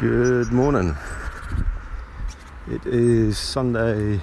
[0.00, 0.96] Good morning.
[2.68, 4.20] It is Sunday,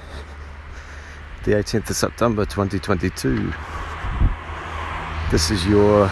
[1.45, 3.53] the 18th of September 2022.
[5.31, 6.11] This is your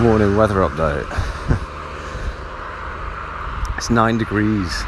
[0.00, 1.06] morning weather update.
[3.76, 4.82] it's nine degrees.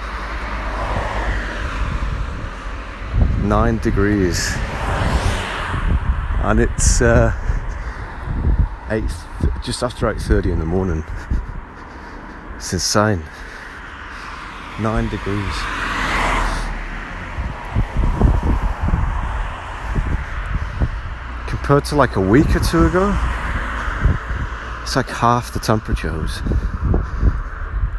[3.44, 4.50] Nine degrees.
[6.42, 7.32] And it's uh,
[8.90, 9.04] eight,
[9.62, 11.04] just after 8.30 in the morning.
[12.56, 13.22] It's insane.
[14.80, 15.54] Nine degrees.
[21.48, 23.08] Compared to like a week or two ago,
[24.82, 26.40] it's like half the temperatures.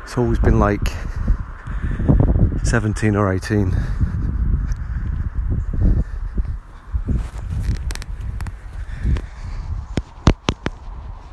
[0.04, 0.88] It's always been like
[2.64, 3.76] 17 or 18.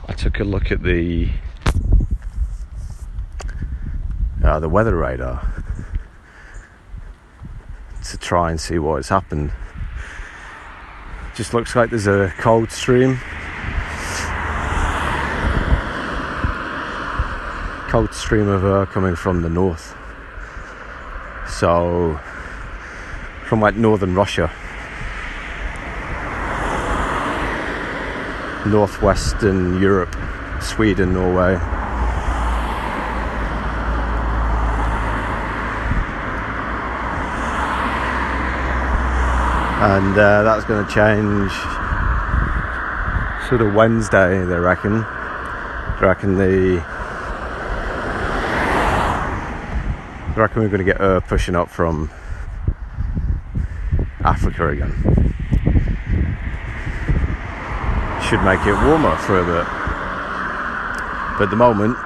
[0.08, 1.30] I took a look at the
[4.60, 5.46] the weather radar
[8.10, 9.50] to try and see what has happened.
[11.34, 13.18] Just looks like there's a cold stream.
[17.90, 19.96] Cold stream of air coming from the north.
[21.48, 22.18] So,
[23.44, 24.50] from like northern Russia,
[28.66, 30.14] northwestern Europe,
[30.60, 31.75] Sweden, Norway.
[39.78, 41.52] And uh, that's going to change
[43.48, 45.02] sort of Wednesday, they reckon.
[46.00, 46.82] They reckon the.
[50.34, 52.10] They reckon we're going to get air pushing up from
[54.24, 54.92] Africa again.
[58.22, 59.66] Should make it warmer for a bit.
[61.38, 61.96] But at the moment,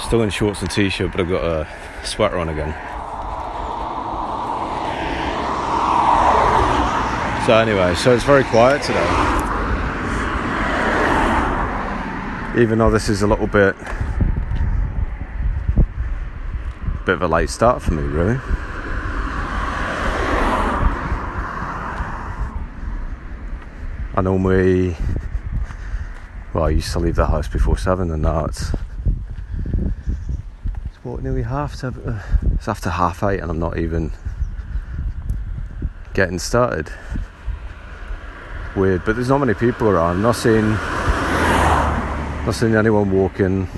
[0.00, 1.68] still in shorts and t-shirt, but I've got a
[2.04, 2.89] sweater on again.
[7.50, 9.00] So anyway, so it's very quiet today.
[12.62, 13.74] Even though this is a little bit
[17.04, 18.38] bit of a late start for me really.
[24.14, 24.96] I normally
[26.54, 28.70] well I used to leave the house before seven and now it's
[30.84, 32.22] it's what nearly half seven uh,
[32.54, 34.12] it's after half eight and I'm not even
[36.14, 36.92] getting started
[38.80, 40.16] weird, but there's not many people around.
[40.16, 40.70] I'm not seeing,
[42.46, 43.68] not seeing anyone walking.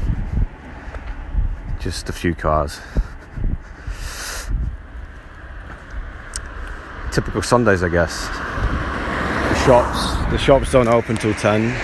[1.80, 2.80] Just a few cars.
[7.10, 8.28] Typical Sundays, I guess.
[8.28, 11.74] The shops, the shops don't open till ten.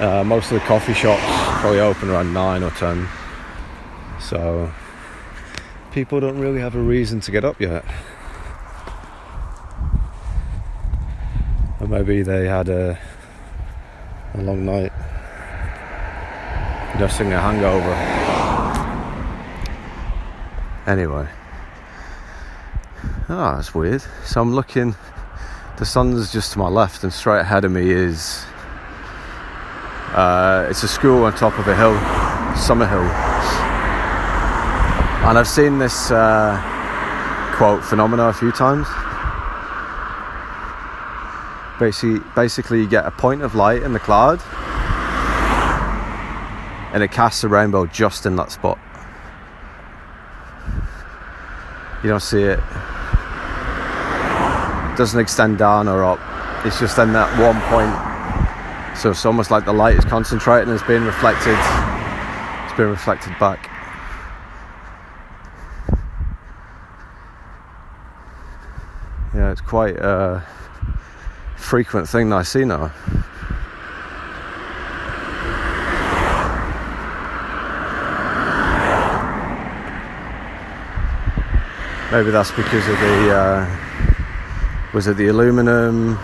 [0.00, 1.22] Uh, most of the coffee shops
[1.60, 3.06] probably open around nine or ten.
[4.18, 4.72] So
[5.92, 7.84] people don't really have a reason to get up yet.
[11.98, 12.96] Maybe they had a,
[14.34, 14.92] a long night
[16.96, 17.92] nursing a hangover.
[20.86, 21.28] Anyway.
[23.28, 24.02] Ah, oh, that's weird.
[24.24, 24.94] So I'm looking,
[25.78, 28.44] the sun's just to my left, and straight ahead of me is.
[30.14, 31.94] Uh, it's a school on top of a hill,
[32.54, 33.08] Summerhill.
[35.28, 36.62] And I've seen this uh,
[37.56, 38.86] quote phenomena a few times
[41.78, 44.40] basically basically you get a point of light in the cloud
[46.92, 48.78] and it casts a rainbow just in that spot.
[52.02, 52.60] You don't see it.
[54.96, 56.20] Doesn't extend down or up.
[56.64, 58.96] It's just in that one point.
[58.96, 61.56] So it's almost like the light is concentrating and it's being reflected.
[62.64, 63.70] It's being reflected back.
[69.34, 70.40] Yeah it's quite uh
[71.58, 72.90] frequent thing that I see now.
[82.10, 83.76] Maybe that's because of the uh,
[84.94, 86.14] was it the aluminum?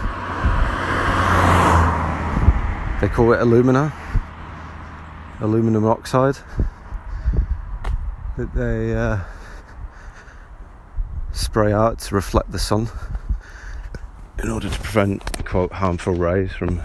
[3.02, 3.92] They call it alumina,
[5.40, 6.38] aluminum oxide
[8.38, 9.18] that they uh,
[11.32, 12.88] spray out to reflect the sun
[14.44, 16.82] in order to prevent quote harmful rays from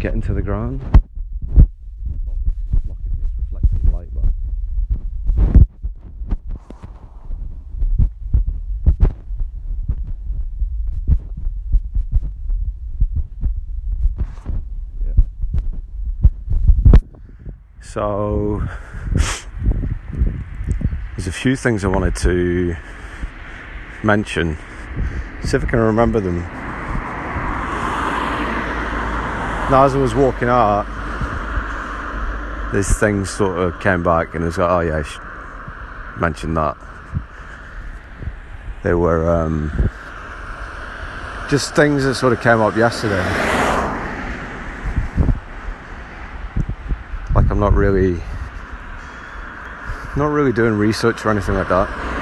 [0.00, 0.80] getting to the ground.
[17.80, 18.66] So
[21.16, 22.74] there's a few things I wanted to
[24.02, 24.56] mention.
[25.44, 26.38] See if I can remember them.
[29.70, 30.84] Now, as I was walking out,
[32.72, 35.22] this thing sort of came back and it was like, oh yeah, I should
[36.20, 36.76] mention that.
[38.82, 39.90] They were um,
[41.48, 43.22] just things that sort of came up yesterday.
[47.34, 48.20] Like I'm not really,
[50.16, 52.19] not really doing research or anything like that.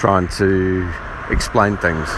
[0.00, 0.90] Trying to
[1.28, 2.08] explain things.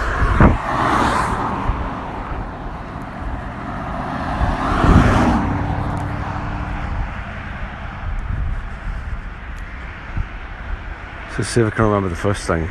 [11.35, 12.69] So see if I can remember the first thing.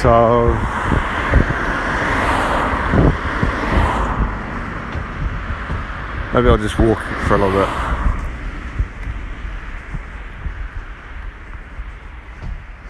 [0.00, 0.54] So
[6.32, 7.83] maybe I'll just walk for a little bit.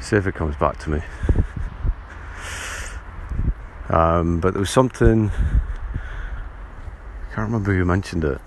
[0.04, 1.00] See if it comes back to me.
[3.88, 5.30] Um, but there was something.
[5.30, 8.38] I can't remember who mentioned it.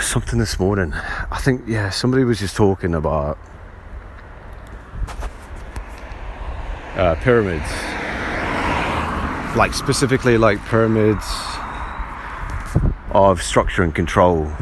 [0.00, 0.92] something this morning.
[0.94, 3.36] I think, yeah, somebody was just talking about
[6.94, 7.68] uh, pyramids.
[9.56, 11.26] Like, specifically, like pyramids
[13.10, 14.52] of structure and control.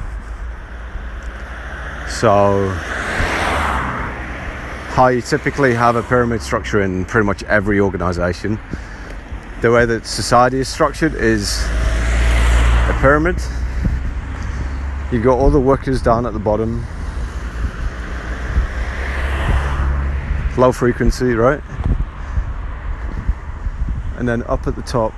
[2.20, 2.68] So,
[4.94, 8.58] how you typically have a pyramid structure in pretty much every organization.
[9.60, 13.36] The way that society is structured is a pyramid
[15.12, 16.84] You've got all the workers down at the bottom.
[20.58, 21.62] Low frequency, right?
[24.16, 25.12] And then up at the top,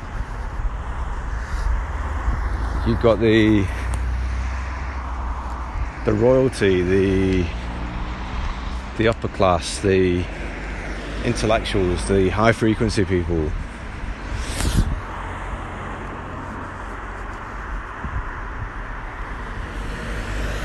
[2.86, 3.66] you've got the
[6.08, 7.46] the royalty, the
[8.96, 10.24] the upper class, the
[11.26, 13.36] intellectuals, the high frequency people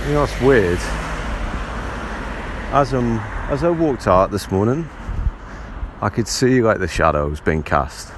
[0.06, 0.80] You know what's weird?
[2.72, 3.20] As um
[3.50, 4.88] as I walked out this morning,
[6.02, 8.14] I could see like the shadows being cast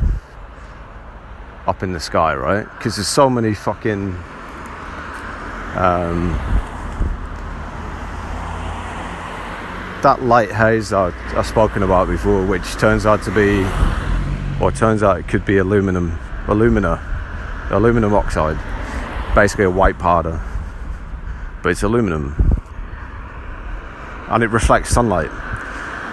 [1.65, 2.67] up in the sky, right?
[2.77, 4.15] Because there's so many fucking
[5.75, 6.39] um,
[10.05, 13.65] that light haze I've spoken about before, which turns out to be,
[14.63, 16.17] or turns out it could be aluminum,
[16.47, 17.01] alumina,
[17.71, 18.57] aluminum oxide,
[19.35, 20.39] basically a white powder
[21.65, 22.35] but it's aluminum
[24.29, 25.31] and it reflects sunlight.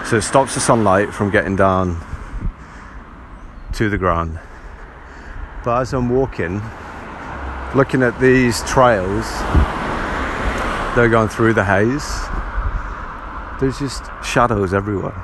[0.06, 2.02] So it stops the sunlight from getting down
[3.74, 4.40] to the ground.
[5.62, 6.62] But as I'm walking,
[7.74, 9.30] looking at these trails,
[10.96, 12.02] they're going through the haze,
[13.62, 15.14] there's just shadows everywhere.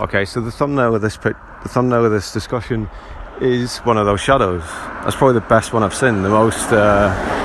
[0.00, 1.34] Okay, so the thumbnail of this the
[1.68, 2.90] thumbnail of this discussion
[3.40, 4.64] is one of those shadows.
[5.04, 6.22] That's probably the best one I've seen.
[6.22, 6.72] The most.
[6.72, 7.43] Uh,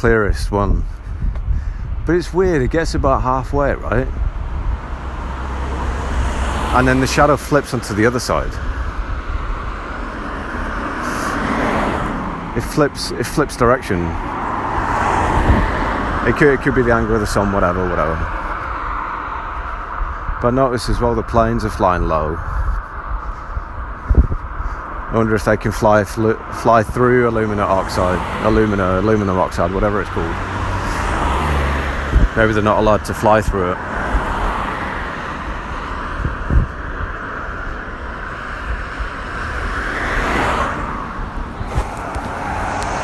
[0.00, 0.84] clearest one.
[2.06, 4.08] But it's weird, it gets about halfway, right?
[6.74, 8.52] And then the shadow flips onto the other side.
[12.56, 13.98] It flips it flips direction
[16.28, 18.14] it could, it could be the angle of the sun, whatever, whatever.
[20.42, 22.36] But notice as well the planes are flying low.
[25.10, 30.00] I wonder if they can fly fl- fly through alumina oxide, alumina, aluminum oxide, whatever
[30.00, 30.30] it's called.
[32.36, 33.78] Maybe they're not allowed to fly through it.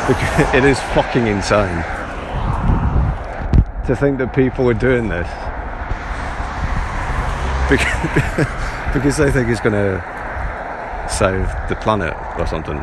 [0.54, 1.82] it is fucking insane
[3.84, 5.26] to think that people are doing this
[7.68, 10.15] because, because they think it's going to
[11.18, 12.76] save the planet or something.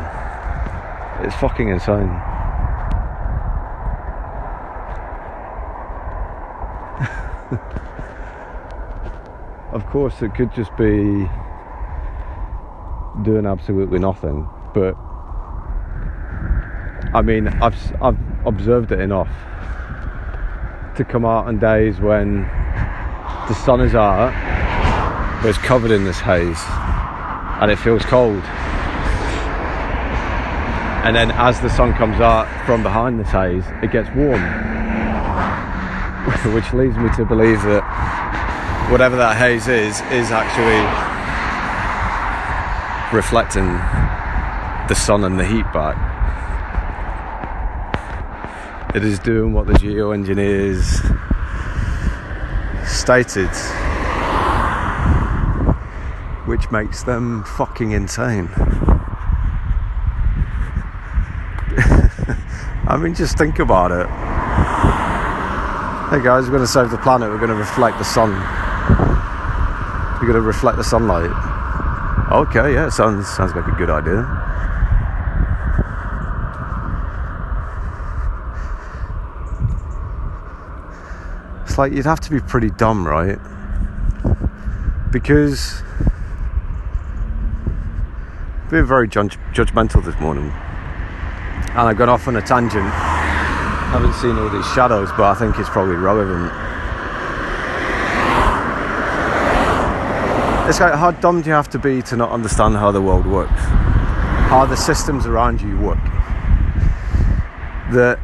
[1.24, 2.08] It's fucking insane.
[9.72, 11.30] of course, it could just be
[13.22, 14.96] doing absolutely nothing, but
[17.14, 19.30] I mean, I've I've observed it enough
[20.96, 22.42] to come out on days when
[23.46, 24.32] the sun is out,
[25.40, 26.64] but it's covered in this haze,
[27.60, 28.42] and it feels cold.
[31.04, 34.40] And then as the sun comes out from behind the haze, it gets warm,
[36.54, 37.84] which leads me to believe that
[38.90, 40.80] whatever that haze is, is actually
[43.14, 43.66] reflecting
[44.88, 45.96] the sun and the heat back.
[48.94, 50.84] It is doing what the geoengineers
[52.86, 53.50] stated,
[56.54, 58.48] which makes them fucking insane.
[62.86, 64.06] I mean, just think about it.
[66.10, 67.28] Hey guys, we're going to save the planet.
[67.28, 68.30] We're going to reflect the sun.
[70.20, 71.32] We're going to reflect the sunlight.
[72.30, 74.22] Okay, yeah, sounds sounds like a good idea.
[81.64, 83.40] It's like you'd have to be pretty dumb, right?
[85.10, 85.82] Because
[88.74, 90.52] being very judge- judgmental this morning,
[91.70, 92.84] and I've got off on a tangent.
[92.84, 96.52] I haven't seen all these shadows, but I think it's probably relevant.
[100.68, 103.26] It's like how dumb do you have to be to not understand how the world
[103.26, 103.62] works,
[104.50, 106.02] how the systems around you work.
[107.92, 108.18] That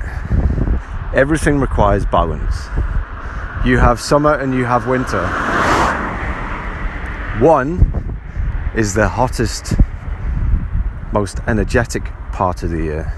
[1.14, 2.56] everything requires balance
[3.64, 5.26] you have summer and you have winter.
[7.38, 8.18] One
[8.74, 9.74] is the hottest,
[11.12, 13.12] most energetic part of the year.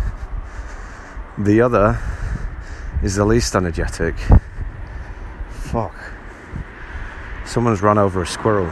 [1.39, 1.99] The other
[3.03, 4.15] is the least energetic.
[5.51, 5.95] Fuck.
[7.45, 8.67] Someone's run over a squirrel.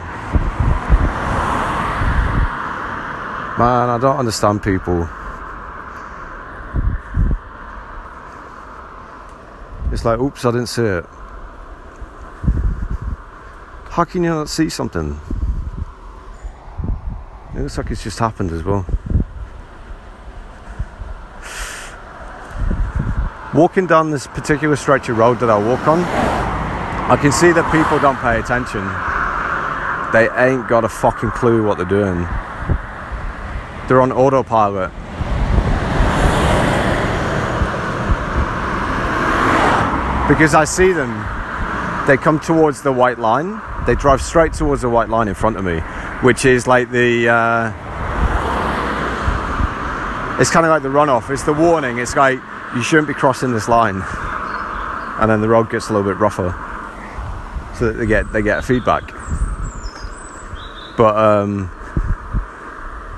[3.57, 5.07] Man, I don't understand people.
[9.91, 11.05] It's like, oops, I didn't see it.
[13.89, 15.19] How can you not see something?
[17.53, 18.85] It looks like it's just happened as well.
[23.53, 27.69] Walking down this particular stretch of road that I walk on, I can see that
[27.71, 28.81] people don't pay attention.
[30.13, 32.21] They ain't got a fucking clue what they're doing.
[33.87, 34.91] They're on autopilot.
[40.27, 41.11] Because I see them,
[42.07, 45.57] they come towards the white line they drive straight towards the white line in front
[45.57, 45.79] of me,
[46.21, 47.29] which is like the.
[47.29, 47.71] Uh,
[50.39, 51.29] it's kind of like the runoff.
[51.31, 51.97] It's the warning.
[51.97, 52.39] It's like
[52.75, 54.01] you shouldn't be crossing this line,
[55.19, 56.51] and then the road gets a little bit rougher,
[57.77, 59.03] so that they get they get a feedback.
[60.97, 61.71] But um,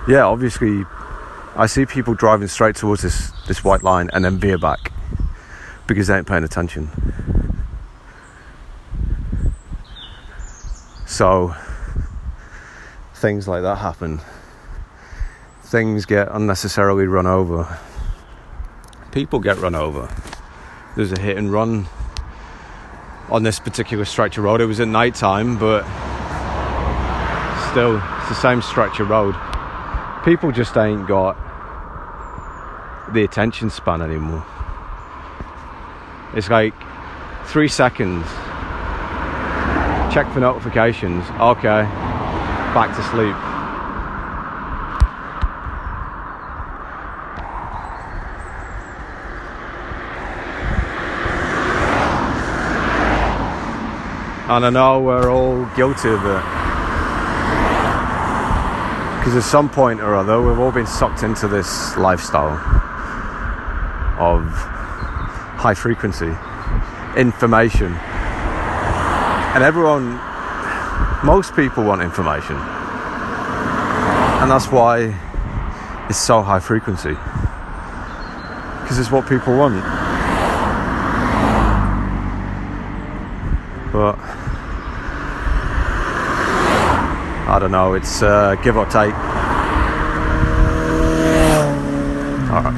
[0.07, 0.85] yeah, obviously,
[1.55, 4.91] I see people driving straight towards this this white line and then veer back
[5.87, 6.89] because they ain't paying attention.
[11.05, 11.55] So
[13.15, 14.19] things like that happen.
[15.61, 17.79] Things get unnecessarily run over.
[19.13, 20.09] People get run over.
[20.95, 21.85] There's a hit and run
[23.29, 24.59] on this particular stretch of road.
[24.59, 25.83] It was at night time, but
[27.69, 29.35] still, it's the same stretch of road.
[30.25, 31.37] People just ain't got
[33.13, 34.43] the attention span anymore.
[36.33, 36.73] It's like
[37.45, 38.25] three seconds
[40.11, 41.23] check for notifications.
[41.39, 41.83] Okay,
[42.73, 43.52] back to sleep.
[54.55, 56.43] And I know we're all guilty of it.
[59.19, 62.57] Because at some point or other, we've all been sucked into this lifestyle
[64.19, 64.47] of
[65.57, 66.33] high frequency
[67.15, 67.95] information
[69.53, 70.19] and everyone,
[71.23, 72.55] most people want information.
[72.55, 75.15] And that's why
[76.09, 77.13] it's so high frequency.
[78.81, 79.75] Because it's what people want.
[83.93, 84.17] But
[87.47, 89.13] I don't know, it's uh, give or take.
[92.51, 92.73] Alright.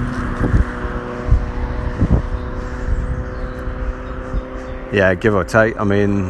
[4.94, 5.76] Yeah, give or take.
[5.80, 6.30] I mean,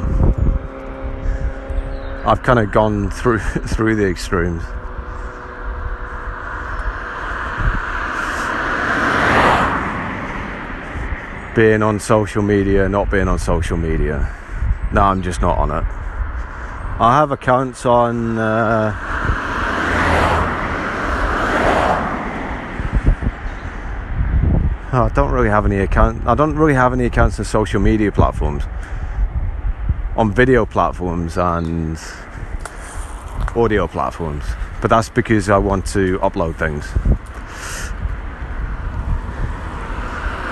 [2.26, 4.64] I've kind of gone through through the extremes.
[11.58, 14.34] Being on social media, not being on social media.
[14.94, 16.05] No, I'm just not on it.
[16.98, 18.38] I have accounts on.
[18.38, 18.96] Uh,
[24.94, 26.26] I don't really have any account.
[26.26, 28.64] I don't really have any accounts on social media platforms,
[30.16, 32.00] on video platforms and
[33.58, 34.46] audio platforms.
[34.80, 36.86] But that's because I want to upload things,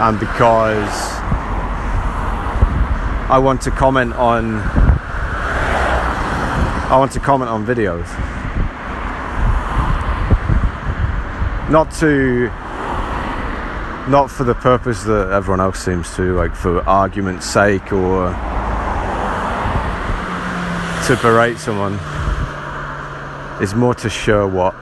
[0.02, 0.92] and because
[3.30, 4.93] I want to comment on.
[6.94, 8.08] I want to comment on videos.
[11.72, 12.52] Not to
[14.12, 18.30] not for the purpose that everyone else seems to, like for argument's sake or
[21.08, 22.00] to berate someone.
[23.60, 24.74] It's more to show what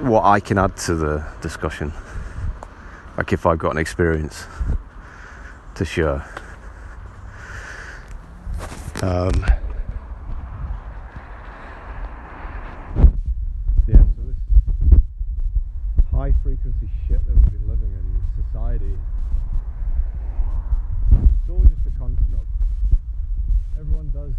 [0.00, 1.92] what I can add to the discussion.
[3.16, 4.46] Like if I've got an experience
[5.74, 6.24] to share.
[9.02, 9.32] Um,
[13.86, 14.36] yeah, so this
[16.10, 18.98] high frequency shit that we've been living in society,
[21.12, 22.48] it's all just a construct.
[23.78, 24.32] Everyone does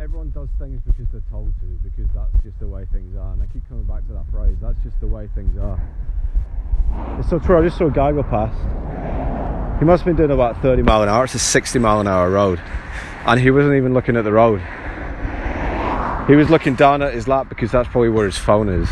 [0.00, 3.32] everyone does things because they're told to, because that's just the way things are.
[3.32, 5.80] And I keep coming back to that phrase, that's just the way things are.
[7.28, 8.56] So true, I just saw a guy go past.
[9.80, 12.08] He must have been doing about 30 mile an hour, it's a 60 mile an
[12.08, 12.58] hour road.
[13.26, 14.62] And he wasn't even looking at the road.
[16.26, 18.88] He was looking down at his lap because that's probably where his phone is.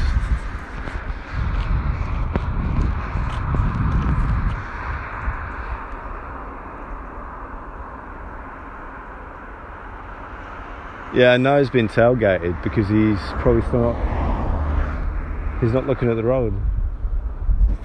[11.15, 15.61] Yeah, now he's been tailgated because he's probably still not.
[15.63, 16.53] He's not looking at the road.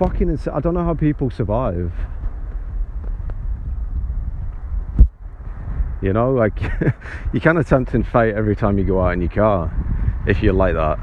[0.01, 0.55] Fucking insane.
[0.55, 1.93] I don't know how people survive.
[6.01, 6.59] You know, like
[7.33, 9.71] you can't attempt in fate every time you go out in your car
[10.25, 10.97] if you're like that.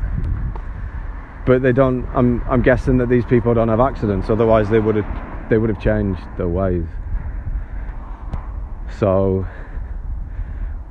[1.46, 2.08] But they don't.
[2.08, 4.30] I'm I'm guessing that these people don't have accidents.
[4.30, 6.88] Otherwise, they would have they would have changed their ways.
[8.98, 9.46] So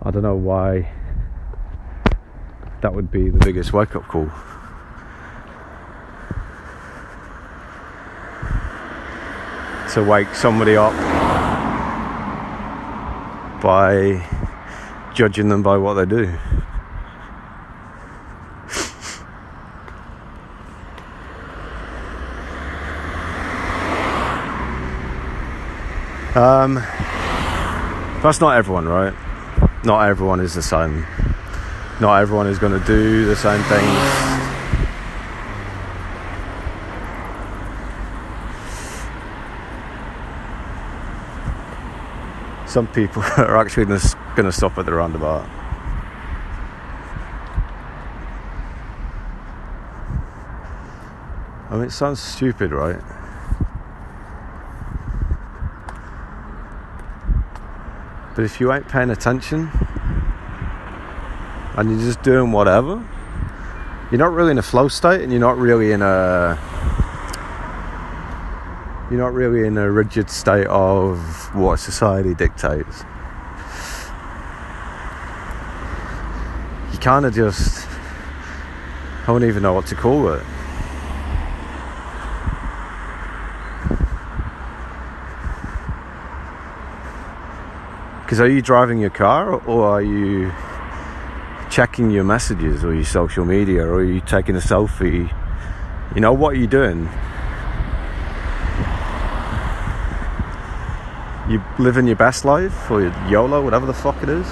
[0.01, 0.89] I don't know why
[2.79, 4.31] that would be the biggest wake up call.
[9.97, 10.93] To wake somebody up
[13.63, 14.23] by
[15.15, 16.27] judging them by what they do.
[26.35, 26.75] Um,
[28.21, 29.15] that's not everyone, right?
[29.83, 31.07] Not everyone is the same
[31.99, 34.26] not everyone is going to do the same things.
[42.67, 45.47] Some people are actually going to stop at the roundabout.
[51.69, 52.99] I mean, it sounds stupid, right?
[58.35, 59.69] But if you ain't paying attention,
[61.77, 63.03] and you're just doing whatever,
[64.11, 66.57] you're not really in a flow state and you're not really in a
[69.09, 71.17] you're not really in a rigid state of
[71.55, 73.03] what society dictates.
[76.91, 77.87] You kind of just
[79.23, 80.43] I don't even know what to call it.
[88.23, 90.51] Because are you driving your car or are you
[91.69, 95.33] checking your messages or your social media or are you taking a selfie?
[96.13, 97.09] You know, what are you doing?
[101.49, 104.45] You living your best life or your YOLO, whatever the fuck it is?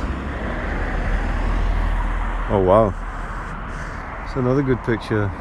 [2.50, 2.94] Oh wow.
[4.26, 5.32] It's another good picture.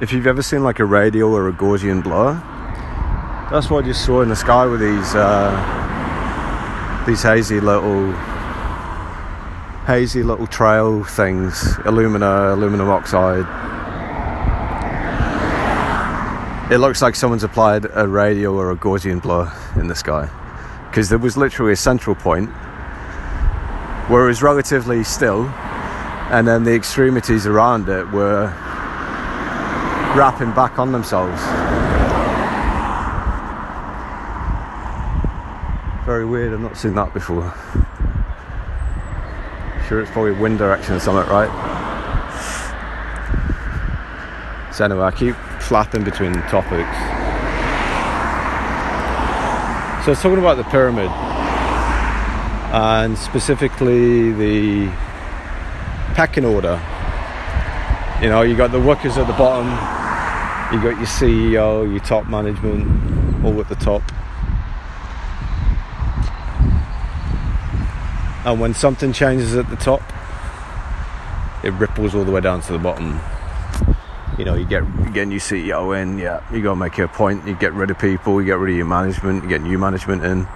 [0.00, 2.34] if you've ever seen like a radial or a Gaussian blur,
[3.50, 5.52] that's what you saw in the sky with these uh,
[7.06, 8.12] these hazy little
[9.88, 13.46] hazy little trail things, alumina, aluminum oxide.
[16.70, 20.28] It looks like someone's applied a radial or a Gaussian blur in the sky
[20.90, 22.50] because there was literally a central point
[24.10, 25.46] where it was relatively still,
[26.32, 28.44] and then the extremities around it were
[30.14, 31.40] wrapping back on themselves.
[36.04, 37.54] Very weird, I've not seen that before.
[39.88, 41.48] Sure, it's probably wind direction or something, right?
[44.74, 46.98] So, anyway, I keep flapping between topics.
[50.04, 51.10] So, I was talking about the pyramid.
[52.70, 54.88] and specifically the
[56.14, 56.78] pecking order.
[58.20, 59.68] You know, you got the workers at the bottom,
[60.74, 64.02] you got your CEO, your top management, all at the top.
[68.48, 70.00] And when something changes at the top,
[71.62, 73.20] it ripples all the way down to the bottom.
[74.38, 77.46] You know, you get again you new CEO in, yeah, you go make a point,
[77.46, 80.24] you get rid of people, you get rid of your management, you get new management
[80.24, 80.48] in,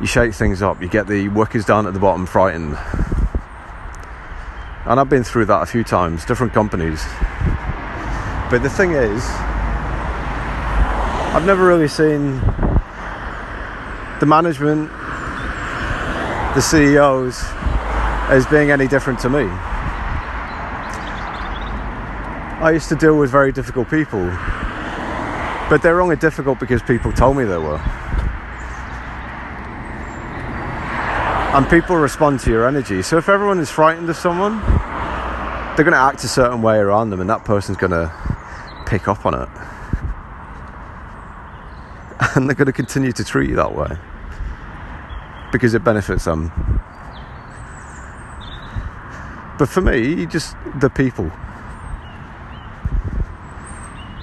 [0.00, 2.76] you shake things up, you get the workers down at the bottom frightened.
[4.86, 7.00] And I've been through that a few times, different companies.
[8.50, 9.24] But the thing is,
[11.30, 12.40] I've never really seen
[14.18, 14.90] the management,
[16.54, 17.42] the CEOs,
[18.30, 19.42] as being any different to me.
[22.62, 24.24] I used to deal with very difficult people,
[25.68, 27.80] but they're only difficult because people told me they were.
[31.54, 33.02] And people respond to your energy.
[33.02, 34.60] So if everyone is frightened of someone,
[35.74, 38.12] they're going to act a certain way around them, and that person's going to
[38.86, 39.48] pick up on it.
[42.36, 43.98] And they're going to continue to treat you that way
[45.54, 46.50] because it benefits them.
[49.56, 51.30] But for me, just the people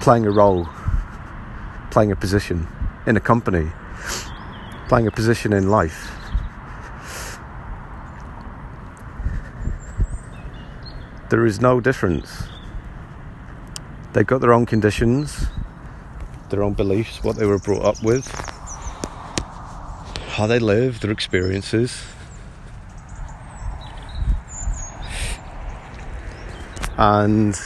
[0.02, 0.68] playing a role,
[1.90, 2.68] playing a position
[3.08, 3.72] in a company,
[4.90, 6.12] playing a position in life.
[11.30, 12.44] There is no difference.
[14.12, 15.46] They've got their own conditions,
[16.50, 18.28] their own beliefs, what they were brought up with,
[20.32, 22.06] how they live, their experiences.
[26.98, 27.60] And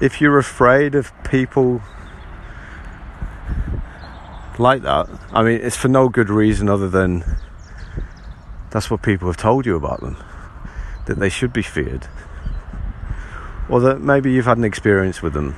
[0.00, 1.80] if you're afraid of people
[4.58, 7.24] like that, I mean, it's for no good reason other than
[8.70, 10.16] that's what people have told you about them,
[11.06, 12.08] that they should be feared,
[13.70, 15.56] or that maybe you've had an experience with them.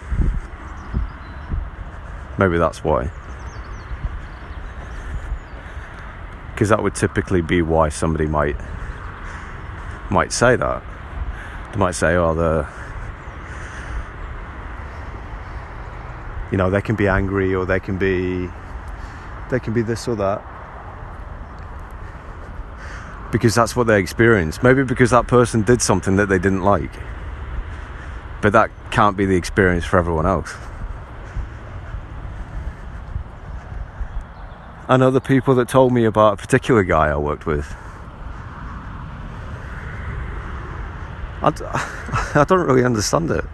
[2.39, 3.11] Maybe that's why.
[6.59, 8.57] Because that would typically be why somebody might
[10.11, 10.83] might say that.
[11.71, 12.67] They might say, "Oh, the
[16.51, 18.51] you know they can be angry or they can be
[19.51, 20.43] they can be this or that.
[23.31, 26.91] Because that's what they experience maybe because that person did something that they didn't like.
[28.43, 30.57] But that can't be the experience for everyone else
[34.89, 37.75] and other people that told me about a particular guy I worked with
[41.43, 41.65] I d-
[42.41, 43.45] I don't really understand it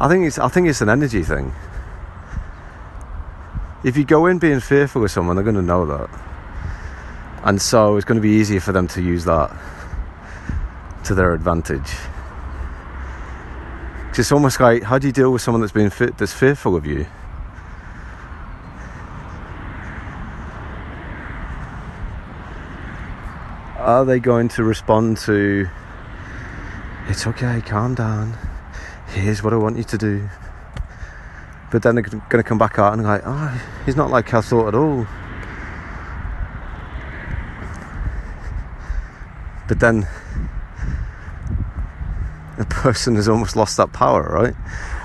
[0.00, 1.52] I think it's I think it's an energy thing.
[3.82, 6.08] If you go in being fearful of someone, they're going to know that,
[7.42, 9.50] and so it's going to be easier for them to use that
[11.04, 11.90] to their advantage.
[14.16, 17.06] It's almost like how do you deal with someone that's being that's fearful of you?
[23.98, 25.68] Are they going to respond to?
[27.08, 28.36] It's okay, calm down
[29.08, 30.28] here's what I want you to do.
[31.70, 34.40] But then they're going to come back out and like, oh, he's not like I
[34.40, 35.06] thought at all.
[39.66, 40.08] But then
[42.56, 44.54] the person has almost lost that power, right?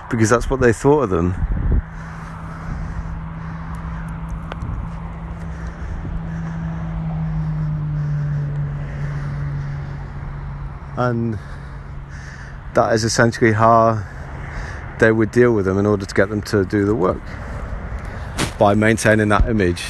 [0.09, 1.72] Because that's what they thought of them.
[10.97, 11.37] And
[12.73, 14.03] that is essentially how
[14.99, 17.21] they would deal with them in order to get them to do the work.
[18.57, 19.83] By maintaining that image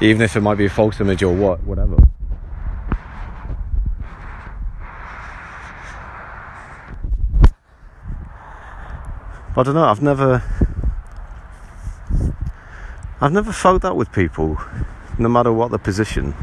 [0.00, 1.96] even if it might be a false image or what whatever.
[9.56, 10.42] I don't know I've never
[13.20, 14.58] I've never felt that with people
[15.18, 16.34] no matter what the position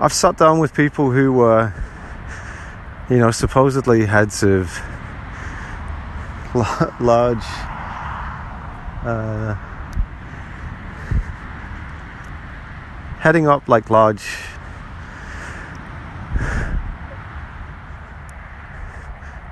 [0.00, 1.72] I've sat down with people who were,
[3.10, 4.80] you know, supposedly heads of
[7.00, 7.42] large
[9.04, 9.54] uh,
[13.18, 14.24] heading up like large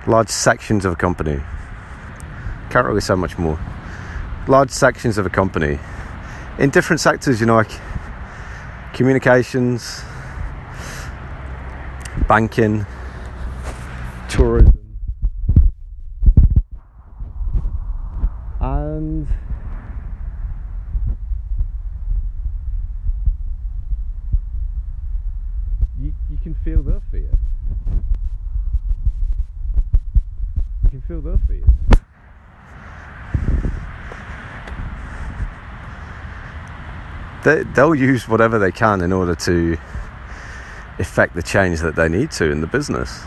[0.06, 1.40] large sections of a company.
[2.70, 3.58] Can't really say much more.
[4.46, 5.80] Large sections of a company.
[6.60, 7.72] In different sectors you know like
[8.92, 10.04] communications
[12.28, 12.84] banking,
[14.28, 14.98] tourism,
[18.60, 19.28] and
[26.00, 27.30] you, you can feel their fear.
[30.82, 31.62] You can feel their fear.
[37.44, 39.78] They, they'll use whatever they can in order to
[40.98, 43.22] effect the change that they need to in the business.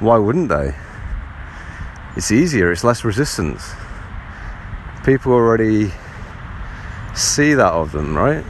[0.00, 0.74] Why wouldn't they?
[2.16, 3.72] It's easier, it's less resistance.
[5.04, 5.90] People already
[7.14, 8.44] see that of them, right?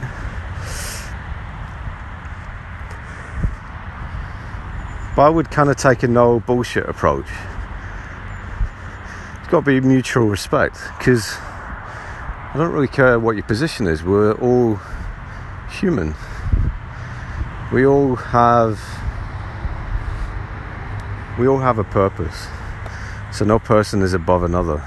[5.15, 7.27] But I would kind of take a no bullshit approach.
[9.39, 14.03] It's got to be mutual respect because I don't really care what your position is.
[14.03, 14.79] We're all
[15.69, 16.15] human.
[17.71, 18.79] We all have
[21.37, 22.47] we all have a purpose.
[23.31, 24.81] So no person is above another.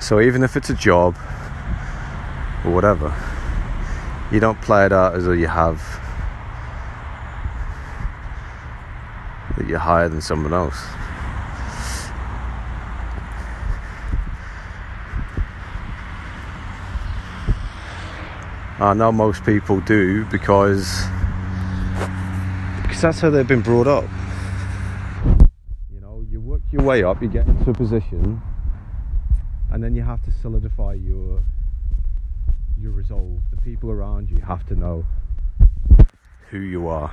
[0.00, 1.16] So even if it's a job
[2.64, 3.14] or whatever,
[4.32, 5.82] you don't play it out as though you have
[9.56, 10.82] that you're higher than someone else.
[18.80, 21.04] I know most people do because
[22.82, 24.04] because that's how they've been brought up.
[25.92, 28.42] You know, you work your way up, you get into a position,
[29.70, 31.40] and then you have to solidify your
[32.76, 33.38] your resolve.
[33.52, 35.04] The people around you have to know
[36.50, 37.12] who you are.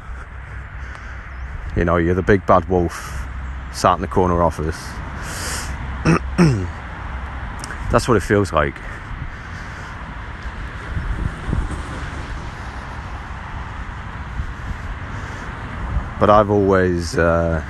[1.76, 3.24] You know, you're the big bad wolf
[3.72, 4.78] sat in the corner office.
[7.92, 8.76] That's what it feels like.
[16.22, 17.64] But I've always uh,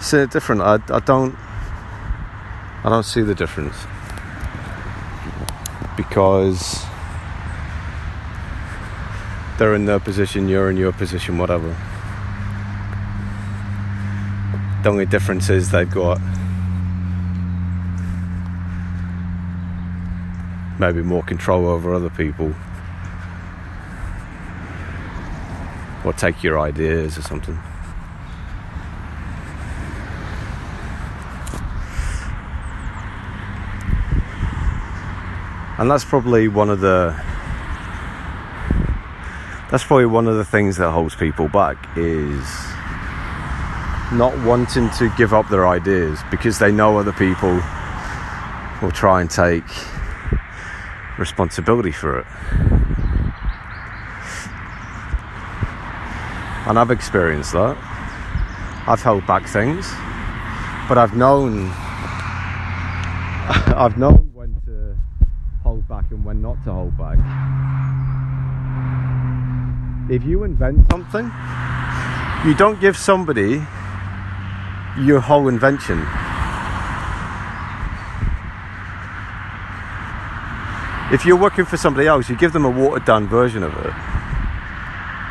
[0.00, 0.62] seen it different.
[0.62, 1.36] I, I don't
[2.82, 3.76] I don't see the difference
[5.94, 6.82] because
[9.58, 11.76] they're in their position, you're in your position, whatever.
[14.82, 16.18] The only difference is they've got
[20.78, 22.54] maybe more control over other people
[26.08, 27.58] or take your ideas or something.
[35.78, 37.14] And that's probably one of the
[39.70, 42.42] that's probably one of the things that holds people back is
[44.10, 47.60] not wanting to give up their ideas because they know other people
[48.80, 49.64] will try and take
[51.18, 52.26] responsibility for it.
[56.68, 57.76] And I've experienced that.
[58.86, 59.90] I've held back things,
[60.88, 61.70] but I've known
[63.74, 64.96] I've known when to
[65.62, 67.18] hold back and when not to hold back
[70.10, 71.30] if you invent something,
[72.46, 73.62] you don't give somebody
[74.98, 75.98] your whole invention.
[81.12, 84.17] If you're working for somebody else, you give them a watered down version of it.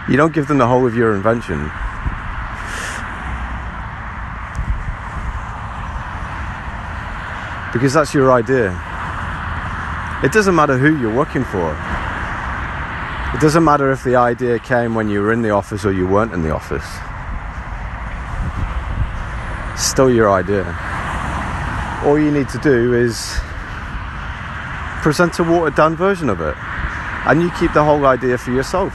[0.10, 1.70] You don't give them the whole of your invention.
[7.74, 8.70] Because that's your idea.
[10.24, 11.72] It doesn't matter who you're working for.
[13.36, 16.08] It doesn't matter if the idea came when you were in the office or you
[16.08, 16.88] weren't in the office.
[19.78, 20.64] Still your idea.
[22.06, 23.38] All you need to do is
[25.04, 26.56] present a watered down version of it.
[27.28, 28.94] And you keep the whole idea for yourself.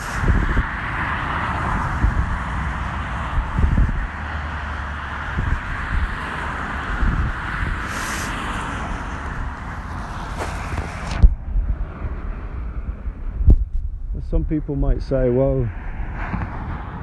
[14.33, 15.65] some people might say, well,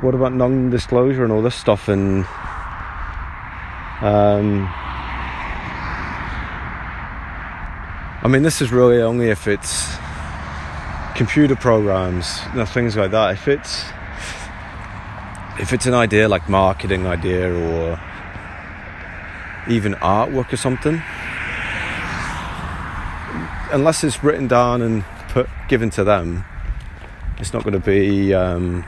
[0.02, 1.88] what about non-disclosure and all this stuff?
[1.88, 2.24] And
[4.02, 4.70] um,
[8.22, 9.96] I mean, this is really only if it's
[11.16, 13.34] computer programs, you know, things like that.
[13.34, 13.84] If it's
[15.60, 18.00] if it's an idea like marketing idea or
[19.68, 21.02] even artwork or something,
[23.72, 26.46] unless it's written down and put given to them
[27.40, 28.34] it's not going to be.
[28.34, 28.84] Um,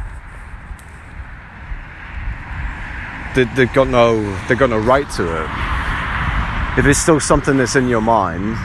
[3.34, 4.22] they, they've got no.
[4.48, 5.50] They've got no right to it.
[6.78, 8.56] If it's still something that's in your mind,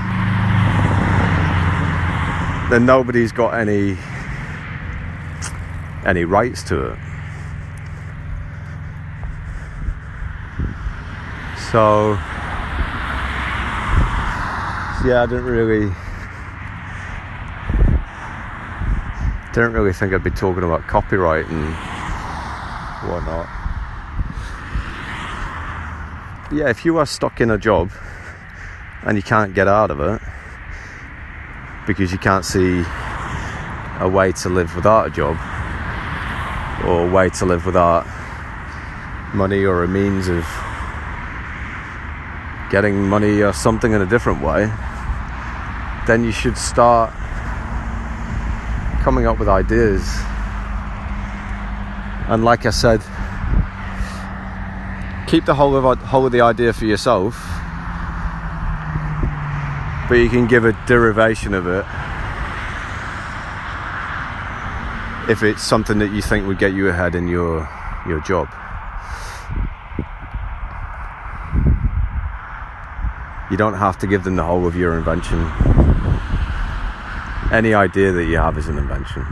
[2.70, 3.96] then nobody's got any
[6.04, 6.98] any rights to it.
[11.70, 12.12] So
[15.04, 15.92] yeah, I didn't really
[19.56, 21.64] Didn't really think I'd be talking about copyright and
[23.10, 23.48] whatnot.
[26.52, 27.90] Yeah, if you are stuck in a job
[29.04, 30.20] and you can't get out of it
[31.86, 32.84] because you can't see
[33.98, 35.38] a way to live without a job
[36.84, 38.06] or a way to live without
[39.34, 40.46] money or a means of
[42.70, 44.70] getting money or something in a different way,
[46.06, 47.10] then you should start
[49.06, 50.02] coming up with ideas.
[52.26, 53.00] And like I said,
[55.28, 57.40] keep the whole of whole of the idea for yourself,
[60.08, 61.84] but you can give a derivation of it
[65.30, 67.68] if it's something that you think would get you ahead in your
[68.08, 68.48] your job.
[73.52, 75.85] You don't have to give them the whole of your invention.
[77.52, 79.22] Any idea that you have is an invention,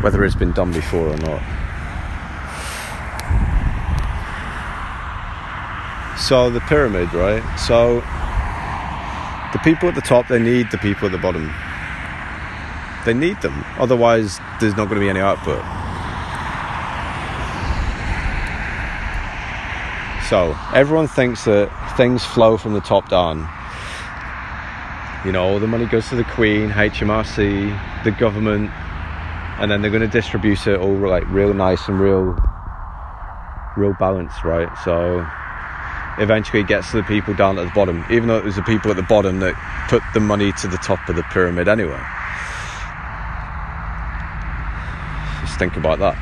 [0.00, 1.42] whether it's been done before or not.
[6.16, 7.42] So, the pyramid, right?
[7.58, 7.96] So,
[9.52, 11.52] the people at the top, they need the people at the bottom.
[13.04, 15.62] They need them, otherwise, there's not going to be any output.
[20.28, 23.48] So, everyone thinks that things flow from the top down.
[25.26, 28.70] You know, all the money goes to the Queen, HMRC, the government,
[29.58, 32.38] and then they're going to distribute it all like real nice and real,
[33.76, 34.68] real balanced, right?
[34.84, 35.26] So,
[36.22, 38.62] eventually it gets to the people down at the bottom, even though it was the
[38.62, 39.56] people at the bottom that
[39.88, 42.00] put the money to the top of the pyramid anyway.
[45.40, 46.14] Just think about that.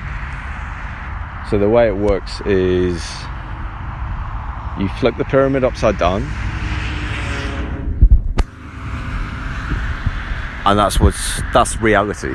[1.51, 3.05] So, the way it works is
[4.81, 6.27] you flip the pyramid upside down
[10.66, 12.35] and that's what's that's reality.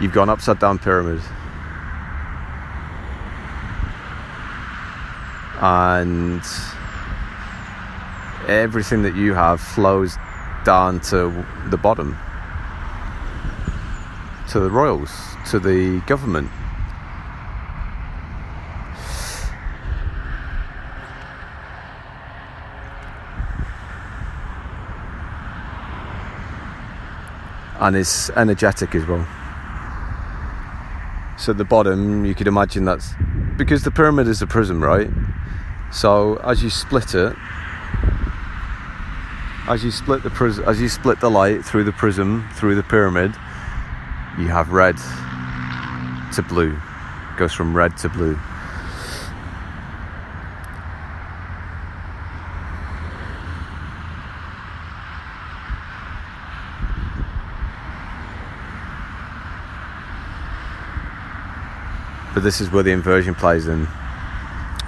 [0.00, 1.20] You've gone upside down pyramid
[5.60, 6.42] and
[8.48, 10.16] everything that you have flows
[10.64, 12.16] down to the bottom.
[14.50, 15.10] To the royals
[15.50, 16.50] to the government
[27.82, 29.26] and is energetic as well.
[31.36, 33.12] So at the bottom, you could imagine that's
[33.56, 35.10] because the pyramid is a prism, right?
[35.90, 37.34] So as you split it,
[39.66, 42.84] as you split the prism, as you split the light through the prism through the
[42.84, 43.32] pyramid,
[44.38, 44.96] you have red
[46.34, 46.78] to blue.
[47.32, 48.38] It goes from red to blue.
[62.34, 63.86] But this is where the inversion plays in.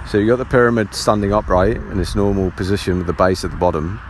[0.09, 3.51] So you've got the pyramid standing upright in its normal position with the base at
[3.51, 4.01] the bottom.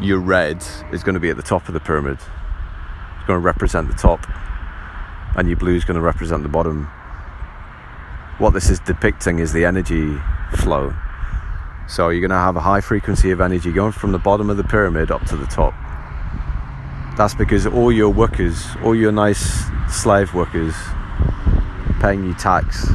[0.00, 2.18] Your red is going to be at the top of the pyramid.
[2.18, 4.26] It's going to represent the top,
[5.36, 6.86] and your blue is going to represent the bottom.
[8.38, 10.18] What this is depicting is the energy
[10.56, 10.92] flow.
[11.88, 14.56] So you're going to have a high frequency of energy going from the bottom of
[14.56, 15.74] the pyramid up to the top.
[17.16, 20.74] That's because all your workers, all your nice slave workers,
[22.02, 22.88] paying you tax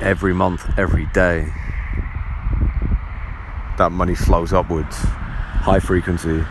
[0.00, 1.46] every month, every day.
[3.78, 6.42] That money flows upwards, high frequency.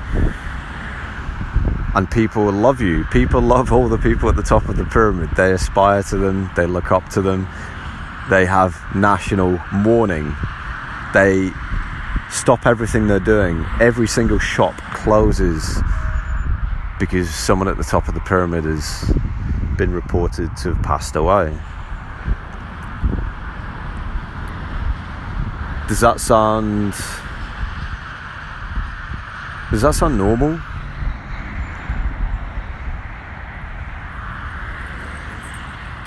[1.93, 3.03] And people love you.
[3.11, 5.31] People love all the people at the top of the pyramid.
[5.31, 7.45] They aspire to them, they look up to them,
[8.29, 10.33] they have national mourning.
[11.13, 11.51] They
[12.31, 13.65] stop everything they're doing.
[13.81, 15.83] Every single shop closes
[17.01, 19.11] because someone at the top of the pyramid is
[19.79, 21.57] been reported to have passed away.
[25.87, 26.93] Does that sound.
[29.71, 30.59] Does that sound normal?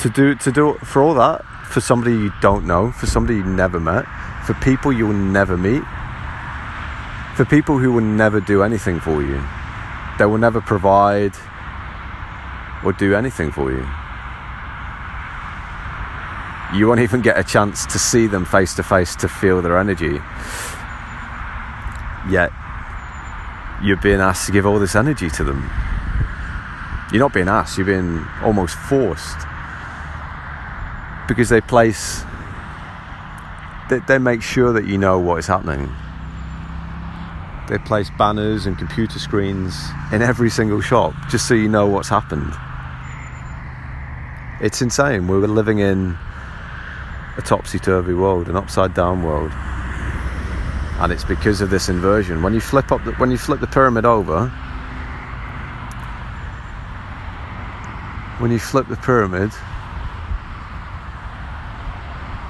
[0.00, 1.42] To do to do for all that
[1.72, 4.04] for somebody you don't know, for somebody you never met,
[4.44, 5.82] for people you will never meet,
[7.34, 9.42] for people who will never do anything for you.
[10.18, 11.32] They will never provide,
[12.84, 13.86] or do anything for you.
[16.74, 19.78] You won't even get a chance to see them face to face to feel their
[19.78, 20.20] energy.
[22.30, 22.50] Yet,
[23.82, 25.68] you're being asked to give all this energy to them.
[27.12, 29.36] You're not being asked, you're being almost forced.
[31.28, 32.24] because they place
[33.88, 35.90] they, they make sure that you know what is happening.
[37.68, 39.74] They place banners and computer screens
[40.12, 42.52] in every single shop just so you know what's happened.
[44.62, 45.26] It's insane.
[45.26, 46.16] We were living in
[47.36, 49.50] a topsy turvy world, an upside down world.
[51.00, 52.44] And it's because of this inversion.
[52.44, 54.46] When you flip up the, when you flip the pyramid over,
[58.38, 59.50] when you flip the pyramid,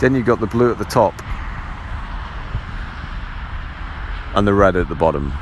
[0.02, 1.14] then you've got the blue at the top
[4.36, 5.32] and the red at the bottom.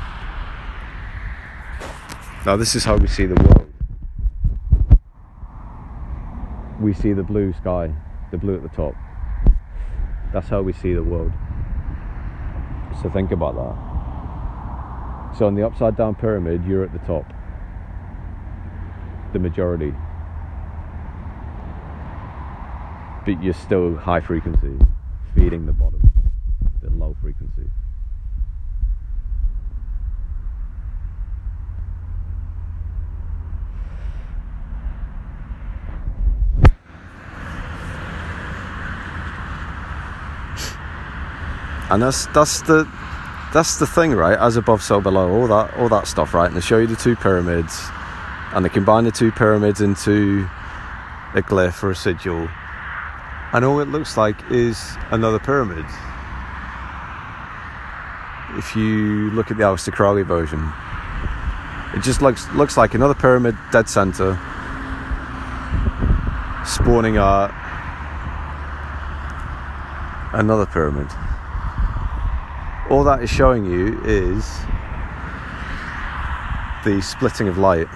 [2.45, 3.60] Now, this is how we see the world.
[6.81, 7.93] We see the blue sky,
[8.31, 8.95] the blue at the top.
[10.33, 11.31] That's how we see the world.
[13.03, 15.37] So, think about that.
[15.37, 17.31] So, in the upside down pyramid, you're at the top,
[19.31, 19.93] the majority.
[23.25, 24.75] But you're still high frequency,
[25.35, 26.01] feeding the bottom,
[26.81, 27.69] the low frequency.
[41.91, 42.87] And that's that's the
[43.53, 44.39] that's the thing, right?
[44.39, 45.29] As above, so below.
[45.29, 46.47] All that all that stuff, right?
[46.47, 47.83] And they show you the two pyramids,
[48.53, 50.47] and they combine the two pyramids into
[51.35, 52.47] a glyph or a sigil,
[53.51, 55.85] and all it looks like is another pyramid.
[58.57, 60.71] If you look at the Aleister Crowley version,
[61.93, 64.39] it just looks looks like another pyramid, dead center,
[66.65, 67.51] spawning art,
[70.33, 71.09] another pyramid
[72.91, 74.45] all that is showing you is
[76.83, 77.87] the splitting of light,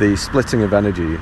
[0.00, 1.16] the splitting of energy.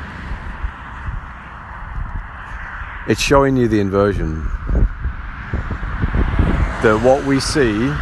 [3.08, 4.42] It's showing you the inversion.
[6.82, 7.92] That what we see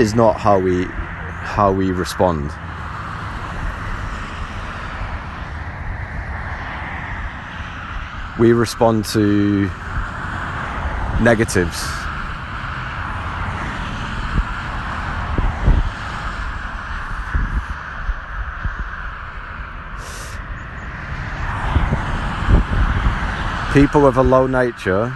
[0.00, 2.52] is not how we how we respond.
[8.38, 9.68] We respond to
[11.20, 11.82] negatives.
[23.72, 25.12] People of a low nature,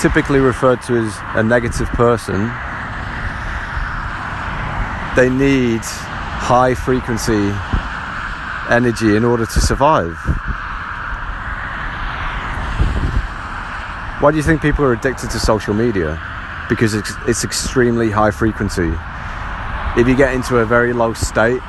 [0.00, 2.50] typically referred to as a negative person,
[5.16, 7.52] they need high frequency
[8.70, 10.37] energy in order to survive.
[14.20, 16.20] Why do you think people are addicted to social media?
[16.68, 18.92] Because it's, it's extremely high frequency.
[19.96, 21.60] If you get into a very low state,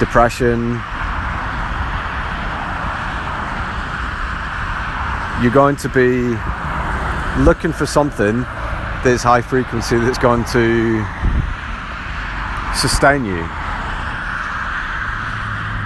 [0.00, 0.70] depression,
[5.42, 6.34] you're going to be
[7.44, 8.40] looking for something
[9.04, 11.04] that's high frequency that's going to
[12.74, 13.44] sustain you.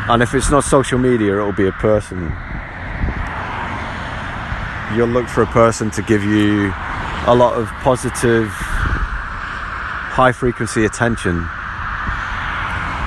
[0.09, 2.33] And if it's not social media, it'll be a person
[4.95, 6.72] you'll look for a person to give you
[7.26, 11.49] a lot of positive, high frequency attention.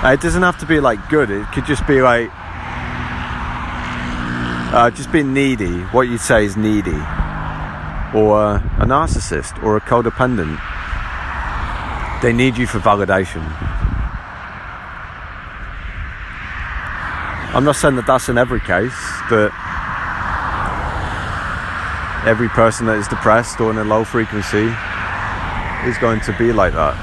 [0.03, 2.29] it doesn't have to be like good, it could just be like
[4.73, 5.81] uh, just being needy.
[5.93, 6.99] What you'd say is needy,
[8.13, 10.59] or a narcissist, or a codependent.
[12.21, 13.43] They need you for validation.
[17.53, 18.97] I'm not saying that that's in every case,
[19.29, 19.51] but
[22.25, 24.73] every person that is depressed or in a low frequency
[25.85, 26.95] is going to be like that.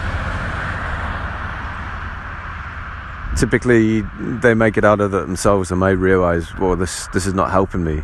[3.38, 7.34] Typically, they make it out of it themselves and may realize, well, this this is
[7.34, 8.02] not helping me,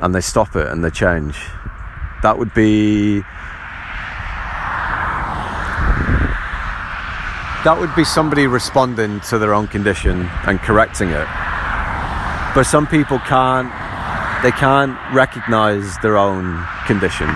[0.00, 1.36] and they stop it and they change.
[2.22, 3.20] That would be
[7.64, 11.26] that would be somebody responding to their own condition and correcting it.
[12.54, 13.72] But some people can't
[14.44, 17.28] they can't recognize their own condition.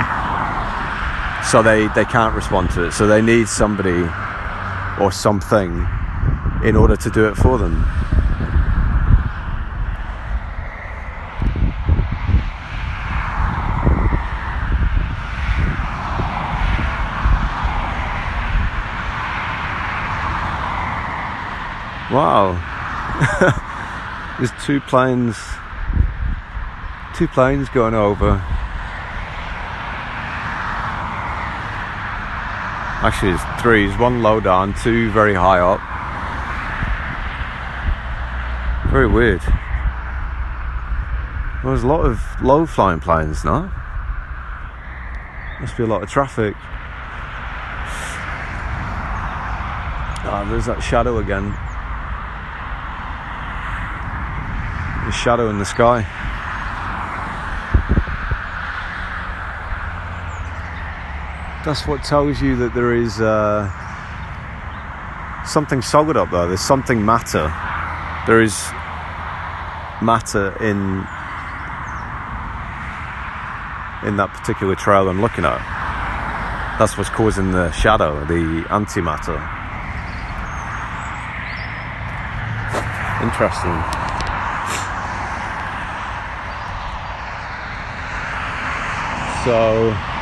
[1.43, 2.93] So they, they can't respond to it.
[2.93, 4.07] So they need somebody
[5.01, 5.87] or something
[6.63, 7.83] in order to do it for them.
[22.13, 22.53] Wow.
[24.39, 25.58] There's two planes
[27.19, 28.41] two planes going over.
[33.03, 33.89] Actually, it's three.
[33.89, 35.81] There's one low down, two very high up.
[38.93, 39.41] Very weird.
[41.65, 43.63] Well, there's a lot of low flying planes now.
[45.61, 46.55] Must be a lot of traffic.
[50.25, 51.51] Ah, there's that shadow again.
[55.07, 56.07] The shadow in the sky.
[61.69, 63.69] That's what tells you that there is uh,
[65.45, 66.47] something solid up there.
[66.47, 67.53] There's something matter.
[68.27, 68.57] There is
[70.01, 71.05] matter in
[74.09, 75.61] in that particular trail I'm looking at.
[76.79, 79.37] That's what's causing the shadow, the antimatter.
[83.21, 83.77] Interesting.
[89.45, 90.18] So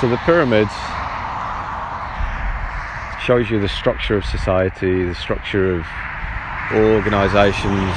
[0.00, 0.72] So the pyramids
[3.20, 5.84] shows you the structure of society, the structure of
[6.72, 7.92] organizations.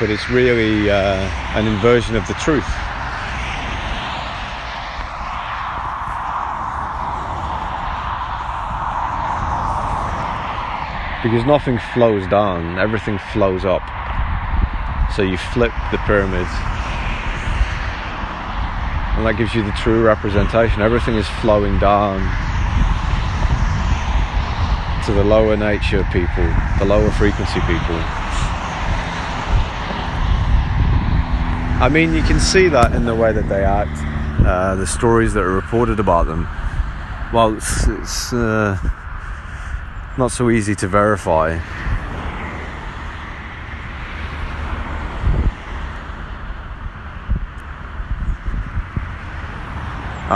[0.00, 2.66] But it's really uh, an inversion of the truth.
[11.22, 13.82] Because nothing flows down, everything flows up.
[15.14, 16.50] So you flip the pyramids
[19.16, 20.82] and that gives you the true representation.
[20.82, 22.20] Everything is flowing down
[25.06, 26.44] to the lower nature people,
[26.78, 27.96] the lower frequency people.
[31.80, 33.98] I mean, you can see that in the way that they act,
[34.46, 36.46] uh, the stories that are reported about them.
[37.32, 38.76] Well, it's, it's uh,
[40.18, 41.58] not so easy to verify.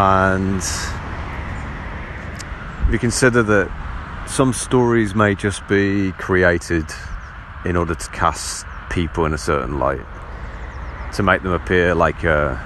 [0.03, 0.63] And
[2.87, 3.71] if you consider that
[4.27, 6.87] some stories may just be created
[7.67, 10.01] in order to cast people in a certain light,
[11.17, 12.59] to make them appear like a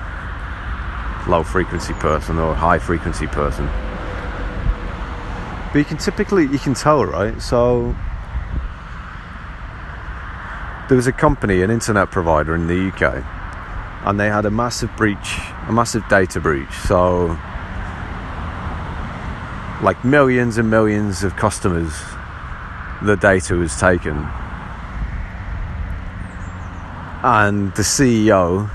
[1.28, 3.66] low frequency person or a high frequency person.
[5.72, 7.42] But you can typically you can tell, right?
[7.42, 7.96] So
[10.88, 13.24] there was a company, an internet provider in the UK,
[14.04, 16.72] and they had a massive breach, a massive data breach.
[16.86, 17.38] So,
[19.82, 21.92] like millions and millions of customers,
[23.02, 24.16] the data was taken.
[27.22, 28.68] And the CEO,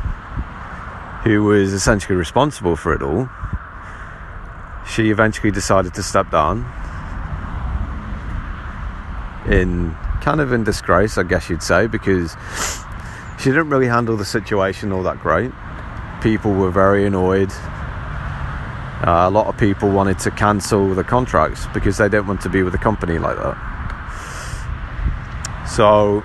[1.24, 3.30] who was essentially responsible for it all,
[4.88, 6.66] she eventually decided to step down
[9.48, 12.36] in kind of in disgrace, I guess you'd say, because
[13.40, 15.52] she didn't really handle the situation all that great.
[16.22, 17.52] People were very annoyed.
[19.02, 22.50] Uh, a lot of people wanted to cancel the contracts because they didn't want to
[22.50, 23.56] be with a company like that.
[25.70, 26.22] So,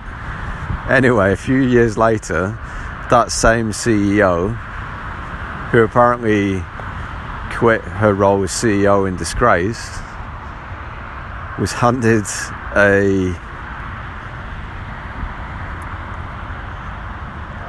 [0.88, 2.58] anyway, a few years later,
[3.10, 4.56] that same CEO,
[5.70, 6.64] who apparently
[7.56, 9.88] quit her role as CEO in disgrace,
[11.60, 12.24] was handed
[12.74, 13.32] a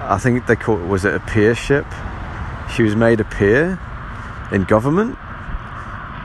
[0.08, 1.86] I think they called was it a peership?
[2.76, 3.80] She was made a peer
[4.52, 5.16] in government,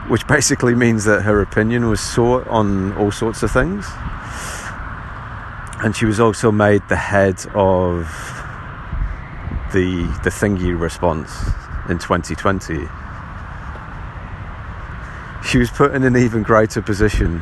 [0.07, 3.87] which basically means that her opinion was sought on all sorts of things.
[5.83, 8.05] And she was also made the head of
[9.73, 11.31] the the thingy response
[11.89, 12.87] in 2020.
[15.43, 17.41] She was put in an even greater position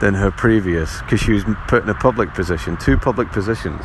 [0.00, 3.82] than her previous because she was put in a public position, two public positions.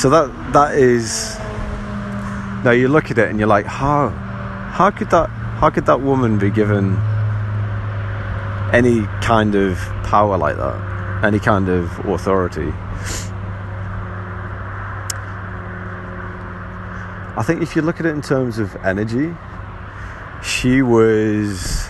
[0.00, 1.36] So that that is
[2.64, 6.00] now you look at it and you're like, how how could that how could that
[6.00, 6.96] woman be given
[8.72, 12.72] any kind of power like that, any kind of authority?
[17.36, 19.34] I think if you look at it in terms of energy,
[20.42, 21.86] she was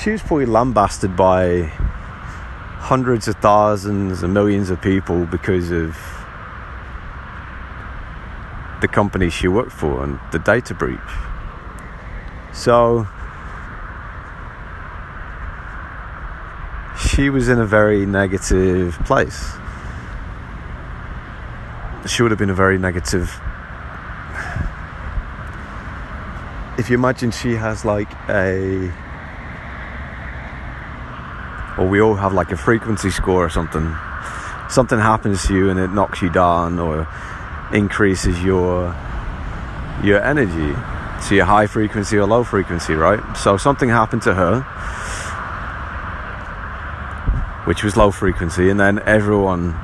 [0.00, 1.72] she was probably lambasted by
[2.88, 5.94] hundreds of thousands and millions of people because of
[8.80, 10.98] the company she worked for and the data breach.
[12.54, 13.06] So
[16.98, 19.52] she was in a very negative place.
[22.06, 23.28] She would have been a very negative.
[26.78, 28.90] If you imagine she has like a
[31.78, 33.94] or we all have like a frequency score or something.
[34.68, 37.08] Something happens to you and it knocks you down or
[37.72, 38.94] increases your
[40.02, 40.74] your energy.
[41.22, 43.20] So your high frequency or low frequency, right?
[43.36, 44.64] So something happened to her
[47.68, 49.74] which was low frequency, and then everyone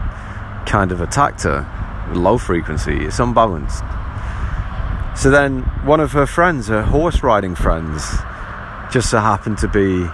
[0.65, 1.69] kind of attacked her.
[2.09, 3.85] With low frequency, it's unbalanced.
[5.15, 8.03] So then one of her friends, her horse riding friends,
[8.91, 10.09] just so happened to be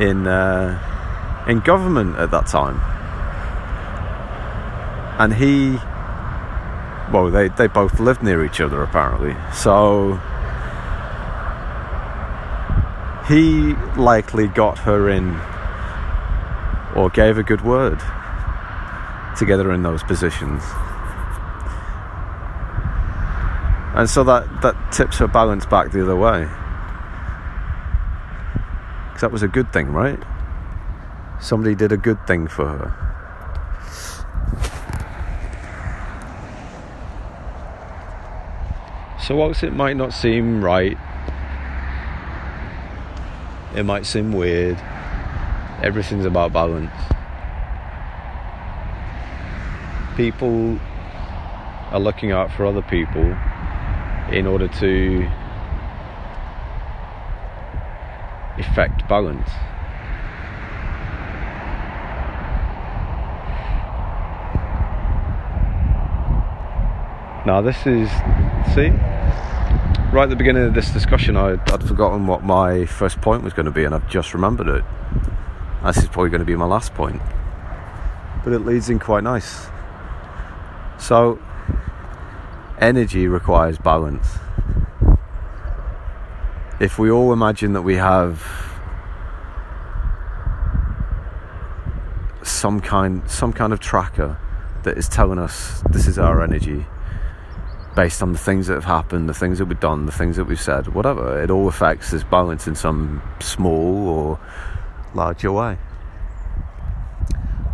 [0.00, 2.80] in uh, in government at that time,
[5.18, 5.78] and he,
[7.12, 9.34] well, they they both lived near each other apparently.
[9.52, 10.20] So
[13.28, 15.40] he likely got her in
[16.94, 17.98] or gave a good word
[19.36, 20.62] together in those positions.
[23.94, 26.48] And so that, that tips her balance back the other way.
[29.24, 30.18] That was a good thing, right?
[31.40, 32.92] Somebody did a good thing for her.
[39.18, 40.98] So, whilst it might not seem right,
[43.74, 44.76] it might seem weird
[45.82, 46.92] everything's about balance.
[50.18, 50.78] People
[51.90, 53.24] are looking out for other people
[54.30, 55.26] in order to
[58.74, 59.48] effect balance.
[67.46, 68.08] Now, this is,
[68.74, 68.88] see,
[70.10, 73.52] right at the beginning of this discussion, I, would forgotten what my first point was
[73.52, 74.84] going to be, and I've just remembered it.
[75.84, 77.22] This is probably going to be my last point,
[78.42, 79.68] but it leads in quite nice.
[80.98, 81.38] So,
[82.80, 84.38] energy requires balance.
[86.80, 88.63] If we all imagine that we have
[92.64, 94.38] some kind some kind of tracker
[94.84, 96.86] that is telling us this is our energy
[97.94, 100.44] based on the things that have happened, the things that we've done, the things that
[100.44, 101.42] we've said, whatever.
[101.42, 104.40] It all affects this balance in some small or
[105.12, 105.76] larger way.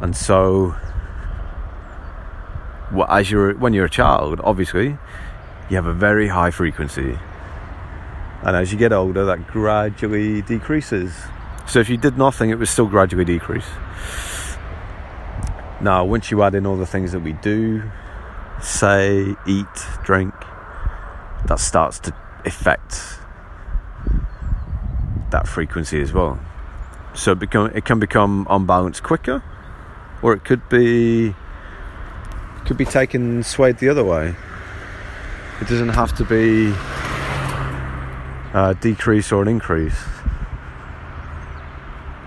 [0.00, 0.74] And so,
[2.92, 4.98] well, as you're when you're a child, obviously,
[5.68, 7.16] you have a very high frequency,
[8.42, 11.12] and as you get older, that gradually decreases.
[11.68, 13.70] So if you did nothing, it would still gradually decrease.
[15.80, 17.82] Now, once you add in all the things that we do,
[18.60, 19.66] say, eat,
[20.04, 20.34] drink,
[21.46, 22.14] that starts to
[22.44, 23.18] affect
[25.30, 26.38] that frequency as well.
[27.14, 29.42] So it, become, it can become unbalanced quicker,
[30.22, 31.34] or it could be
[32.66, 34.36] could be taken swayed the other way.
[35.60, 36.72] It doesn't have to be
[38.52, 39.98] a decrease or an increase.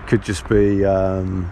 [0.06, 1.50] Could just be um,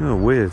[0.00, 0.52] oh, weird.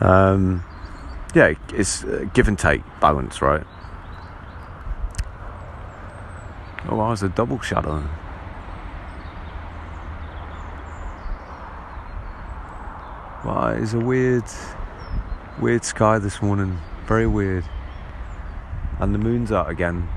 [0.00, 0.64] Um,
[1.34, 3.64] yeah, it's give and take balance, right?
[6.88, 8.02] Oh, wow, it's a double shadow.
[13.44, 14.44] Wow, it's a weird,
[15.60, 16.78] weird sky this morning.
[17.06, 17.64] Very weird.
[19.00, 20.08] And the moon's out again.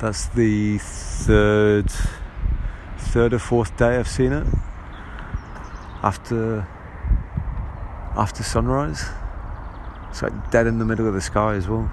[0.00, 1.92] That's the third,
[3.12, 4.46] third or fourth day I've seen it.
[6.02, 6.66] After,
[8.16, 9.04] after sunrise.
[10.08, 11.90] It's like dead in the middle of the sky as well.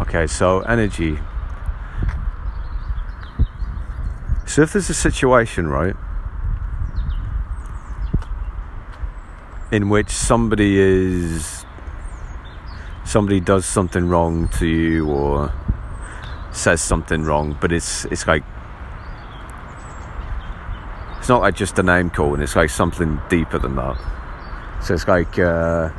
[0.00, 1.16] Okay, so energy.
[4.46, 5.94] So if there's a situation, right,
[9.70, 11.65] in which somebody is
[13.06, 15.52] somebody does something wrong to you or
[16.52, 18.42] says something wrong, but it's it's like
[21.18, 23.96] it's not like just a name calling, it's like something deeper than that.
[24.82, 25.90] So it's like uh,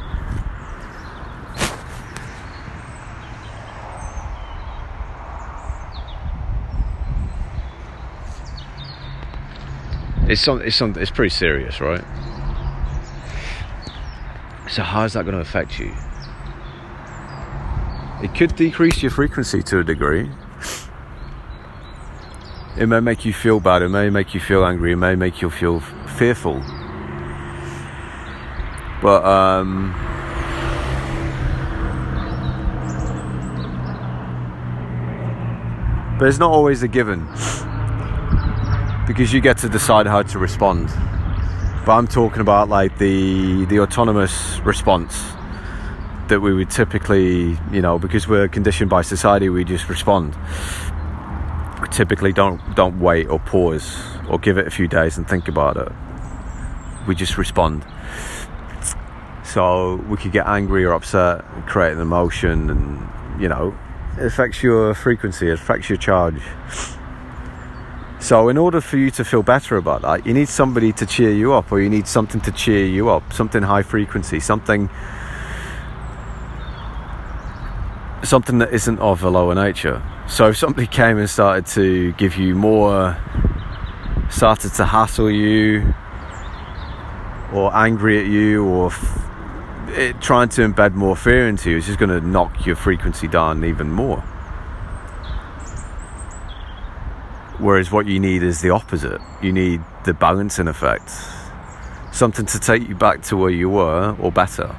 [10.29, 12.03] It's some, it's some, it's pretty serious, right?
[14.69, 15.93] So how is that going to affect you?
[18.21, 20.27] It could decrease your frequency to a degree.
[22.75, 23.83] It may make you feel bad.
[23.83, 24.93] It may make you feel angry.
[24.93, 25.81] It may make you feel
[26.17, 26.59] fearful.
[29.03, 29.93] But um,
[36.17, 37.27] but it's not always a given
[39.05, 40.87] because you get to decide how to respond.
[41.85, 45.36] but I'm talking about like the the autonomous response
[46.29, 50.35] that we would typically, you know, because we're conditioned by society, we just respond.
[51.81, 53.97] We typically don't don't wait or pause
[54.29, 55.91] or give it a few days and think about it.
[57.07, 57.85] We just respond.
[59.43, 63.77] So we could get angry or upset, and create an emotion, and you know,
[64.17, 66.41] it affects your frequency, it affects your charge.
[68.19, 71.31] So, in order for you to feel better about that, you need somebody to cheer
[71.31, 74.89] you up, or you need something to cheer you up, something high frequency, something
[78.23, 80.01] something that isn't of a lower nature.
[80.27, 83.17] So, if somebody came and started to give you more,
[84.29, 85.93] started to hassle you,
[87.53, 89.23] or angry at you, or f-
[89.89, 93.27] it, trying to embed more fear into you, it's just going to knock your frequency
[93.27, 94.23] down even more.
[97.59, 99.19] Whereas what you need is the opposite.
[99.41, 101.11] You need the balancing effect.
[102.11, 104.75] Something to take you back to where you were or better.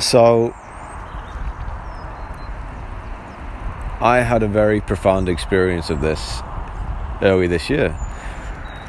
[0.00, 0.54] So,
[4.00, 6.40] I had a very profound experience of this
[7.20, 7.96] early this year.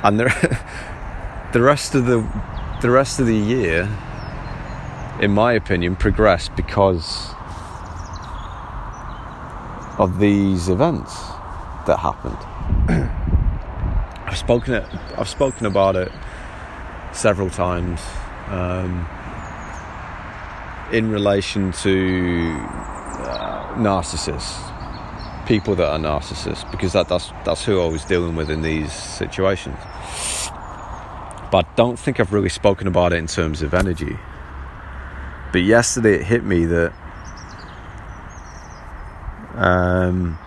[0.03, 0.25] And the,
[1.53, 2.25] the rest of the
[2.81, 3.89] the rest of the year
[5.19, 7.33] in my opinion progressed because
[9.97, 11.13] of these events
[11.85, 12.37] that happened.
[14.25, 14.85] I've spoken it.
[15.17, 16.11] I've spoken about it
[17.11, 17.99] several times
[18.47, 19.05] um,
[20.91, 24.57] in relation to uh, narcissists,
[25.47, 28.91] people that are narcissists, because that, that's that's who I was dealing with in these
[28.91, 29.77] situations.
[31.51, 34.17] But I don't think I've really spoken about it in terms of energy.
[35.51, 36.93] But yesterday it hit me that
[39.55, 40.37] um,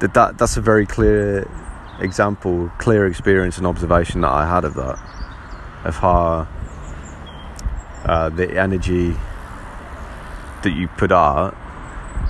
[0.00, 1.48] that, that that's a very clear
[2.00, 4.98] example, clear experience and observation that I had of that,
[5.84, 6.48] of how
[8.04, 9.14] uh, the energy
[10.62, 11.56] that you put out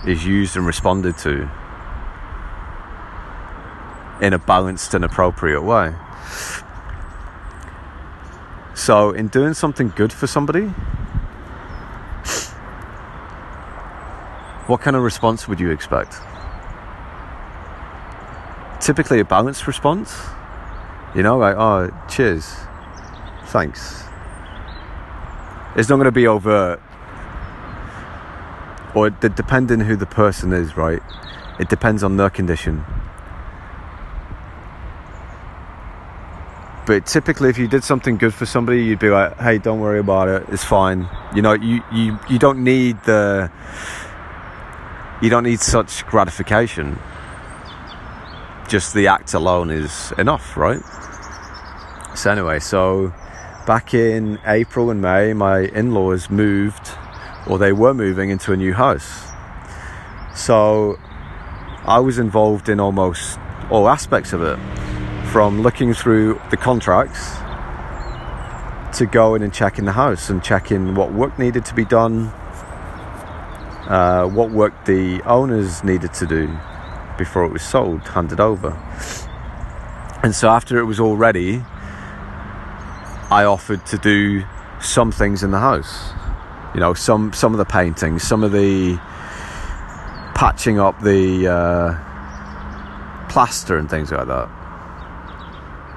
[0.06, 1.48] is used and responded to
[4.20, 5.94] in a balanced and appropriate way.
[8.74, 10.66] So, in doing something good for somebody,
[14.66, 16.16] what kind of response would you expect?
[18.80, 20.26] Typically, a balanced response.
[21.14, 22.56] You know, like, oh, cheers,
[23.54, 24.02] thanks.
[25.76, 26.82] It's not going to be overt,
[28.96, 31.00] or depending who the person is, right?
[31.60, 32.84] It depends on their condition.
[36.84, 40.00] But typically, if you did something good for somebody, you'd be like, "Hey, don't worry
[40.00, 40.42] about it.
[40.48, 43.52] It's fine." You know, you you you don't need the
[45.22, 46.98] you don't need such gratification.
[48.66, 50.82] Just the act alone is enough, right?
[52.16, 53.12] So anyway, so
[53.66, 56.90] back in April and May, my in-laws moved,
[57.46, 59.30] or they were moving into a new house.
[60.34, 60.98] So
[61.84, 63.38] I was involved in almost
[63.70, 64.58] all aspects of it
[65.28, 67.36] from looking through the contracts
[68.98, 72.26] to going and checking the house and checking what work needed to be done,
[73.88, 76.54] uh, what work the owners needed to do
[77.16, 78.70] before it was sold, handed over.
[80.22, 81.62] And so after it was all ready,
[83.34, 84.44] I offered to do
[84.80, 86.12] some things in the house.
[86.74, 88.96] You know, some some of the painting, some of the
[90.34, 94.48] patching up the uh, plaster and things like that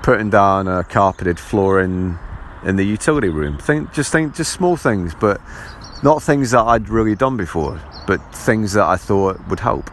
[0.07, 2.17] putting down a carpeted floor in
[2.63, 3.57] in the utility room.
[3.57, 5.41] Think just think just small things, but
[6.01, 9.89] not things that I'd really done before, but things that I thought would help.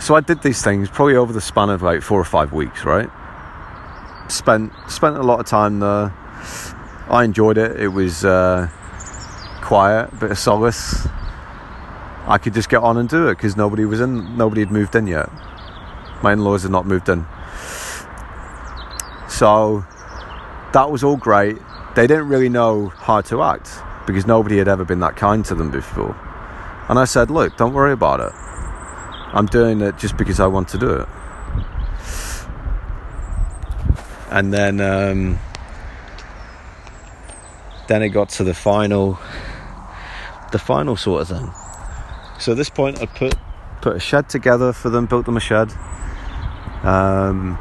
[0.00, 2.84] So I did these things probably over the span of like four or five weeks,
[2.84, 3.08] right?
[4.28, 6.12] Spent spent a lot of time there.
[7.08, 7.78] I enjoyed it.
[7.78, 8.68] It was uh,
[9.60, 11.06] quiet, bit of solace.
[12.26, 14.94] I could just get on and do it because nobody was in, nobody had moved
[14.94, 15.28] in yet.
[16.22, 17.26] My in laws had not moved in.
[19.28, 19.84] So
[20.72, 21.58] that was all great.
[21.94, 23.70] They didn't really know how to act
[24.06, 26.16] because nobody had ever been that kind to them before.
[26.88, 28.32] And I said, Look, don't worry about it.
[29.34, 31.08] I'm doing it just because I want to do it.
[34.34, 35.38] And then, um,
[37.86, 39.16] then it got to the final,
[40.50, 41.52] the final sort of thing.
[42.40, 43.36] So at this point, I put
[43.80, 45.72] put a shed together for them, built them a shed.
[46.82, 47.56] Um,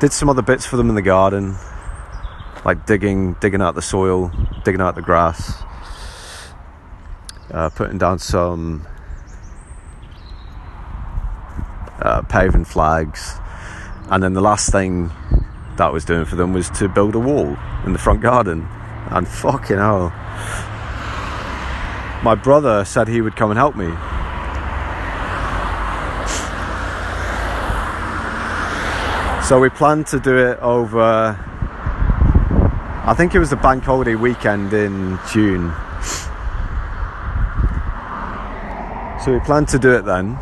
[0.00, 1.54] did some other bits for them in the garden,
[2.64, 4.32] like digging, digging out the soil,
[4.64, 5.62] digging out the grass,
[7.52, 8.84] uh, putting down some
[12.28, 13.36] paving flags,
[14.10, 15.12] and then the last thing
[15.82, 18.68] that was doing for them was to build a wall in the front garden.
[19.10, 20.10] And fucking hell.
[22.22, 23.88] My brother said he would come and help me.
[29.44, 31.36] So we planned to do it over,
[33.04, 35.72] I think it was the bank holiday weekend in June.
[39.24, 40.38] So we planned to do it then.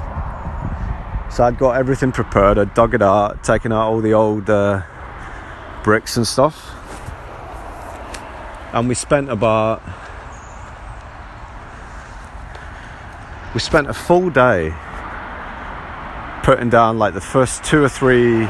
[1.30, 4.82] So I'd got everything prepared, I'd dug it out, taken out all the old uh,
[5.82, 6.74] bricks and stuff.
[8.72, 9.82] And we spent about
[13.54, 14.74] we spent a full day
[16.42, 18.46] putting down like the first two or three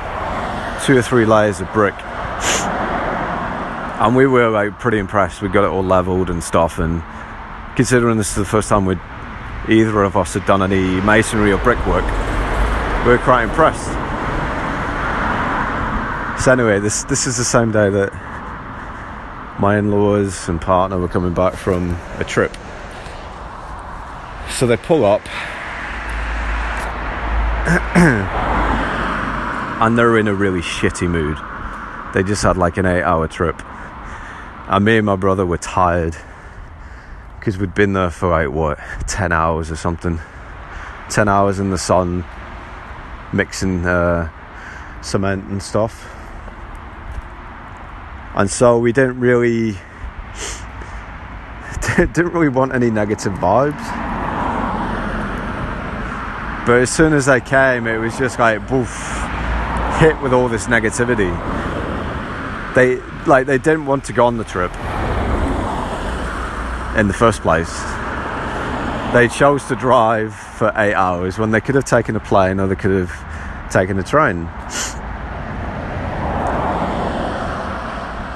[0.85, 1.95] two or three layers of brick.
[4.01, 5.43] And we were like pretty impressed.
[5.43, 7.03] We got it all leveled and stuff and
[7.77, 9.01] considering this is the first time we'd
[9.69, 12.05] either of us had done any masonry or brickwork
[13.05, 13.89] we were quite impressed
[16.41, 18.13] so anyway this this is the same day that
[19.61, 22.57] my in-laws and partner were coming back from a trip
[24.49, 25.23] so they pull up
[29.81, 31.39] and they're in a really shitty mood.
[32.13, 33.63] They just had like an eight hour trip.
[34.69, 36.17] And me and my brother were tired
[37.39, 40.21] because we'd been there for like what, 10 hours or something.
[41.09, 42.25] 10 hours in the sun,
[43.33, 44.29] mixing uh,
[45.01, 46.20] cement and stuff.
[48.35, 49.73] And so we didn't really
[51.97, 53.79] didn't really want any negative vibes.
[56.67, 58.91] But as soon as they came, it was just like boof,
[59.99, 61.35] hit with all this negativity.
[62.75, 64.73] They like they didn't want to go on the trip
[66.97, 67.73] in the first place.
[69.13, 72.69] They chose to drive for eight hours when they could have taken a plane or
[72.69, 74.49] they could have taken a train.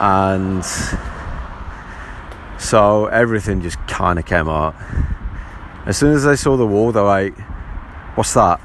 [0.04, 0.62] And
[2.58, 4.74] so everything just kind of came out.
[5.86, 7.34] As soon as they saw the wall, they're like,
[8.14, 8.60] What's that?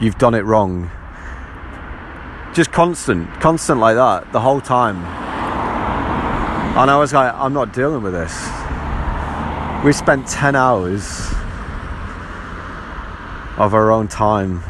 [0.00, 0.90] You've done it wrong.
[2.54, 4.96] Just constant, constant like that the whole time.
[6.76, 8.32] And I was like, I'm not dealing with this.
[9.84, 11.04] We spent 10 hours
[13.58, 14.62] of our own time.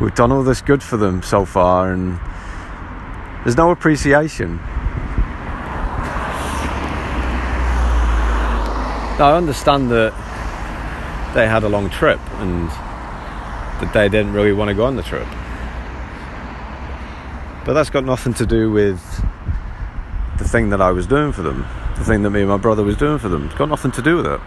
[0.00, 2.18] We've done all this good for them so far, and
[3.44, 4.58] there's no appreciation.
[9.20, 10.12] I understand that
[11.34, 15.02] they had a long trip and that they didn't really want to go on the
[15.02, 15.26] trip.
[17.66, 19.00] But that's got nothing to do with
[20.38, 21.66] the thing that I was doing for them,
[21.96, 23.46] the thing that me and my brother was doing for them.
[23.46, 24.40] It's got nothing to do with it.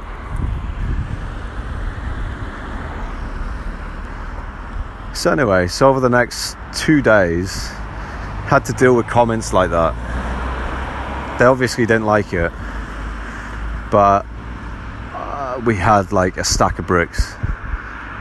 [5.15, 7.69] So anyway, so over the next two days,
[8.53, 9.95] had to deal with comments like that.
[11.39, 12.51] They obviously didn't like it,
[13.89, 14.27] but
[15.11, 17.33] uh, we had like a stack of bricks,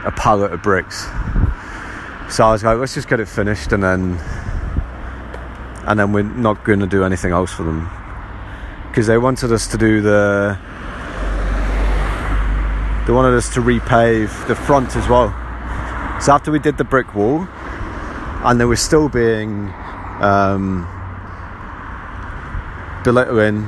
[0.03, 1.03] a pallet of bricks.
[2.31, 4.19] So I was like, let's just get it finished and then
[5.85, 7.87] and then we're not going to do anything else for them
[8.87, 10.57] because they wanted us to do the
[13.05, 15.29] they wanted us to repave the front as well.
[16.19, 17.47] So after we did the brick wall,
[18.43, 19.71] and they were still being
[20.21, 20.87] um,
[23.03, 23.67] belittling,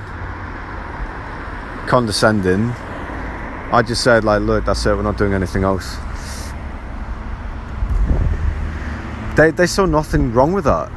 [1.88, 2.72] condescending,
[3.72, 4.96] I just said like, look, that's it.
[4.96, 5.98] We're not doing anything else.
[9.36, 10.90] They they saw nothing wrong with that.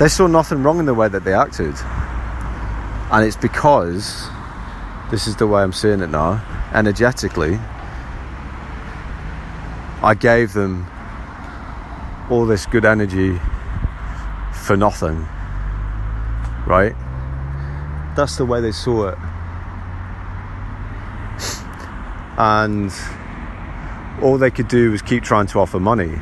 [0.00, 1.74] They saw nothing wrong in the way that they acted,
[3.12, 4.26] and it's because
[5.10, 6.42] this is the way I'm seeing it now.
[6.74, 7.60] Energetically,
[10.02, 10.86] I gave them
[12.30, 13.38] all this good energy
[14.60, 15.26] for nothing.
[16.66, 16.94] Right?
[18.16, 19.18] That's the way they saw it.
[22.40, 22.90] and
[24.22, 26.18] all they could do was keep trying to offer money.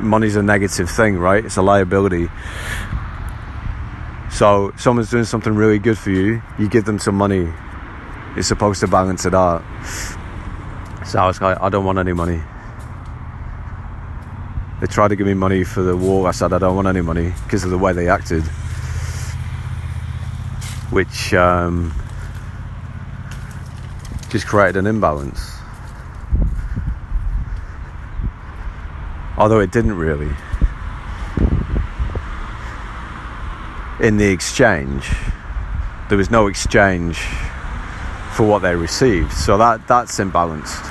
[0.00, 1.44] Money's a negative thing, right?
[1.44, 2.28] It's a liability.
[4.30, 7.52] So, someone's doing something really good for you, you give them some money.
[8.36, 9.62] It's supposed to balance it out.
[11.06, 12.42] So I was like, I don't want any money.
[14.80, 16.28] They tried to give me money for the war.
[16.28, 18.44] I said, I don't want any money because of the way they acted.
[20.90, 21.92] Which um,
[24.28, 25.56] just created an imbalance.
[29.36, 30.30] Although it didn't really.
[34.00, 35.10] In the exchange,
[36.08, 37.18] there was no exchange
[38.32, 40.84] for what they received, so that that's imbalanced.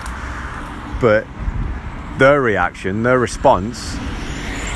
[0.99, 1.25] But
[2.18, 3.95] their reaction, their response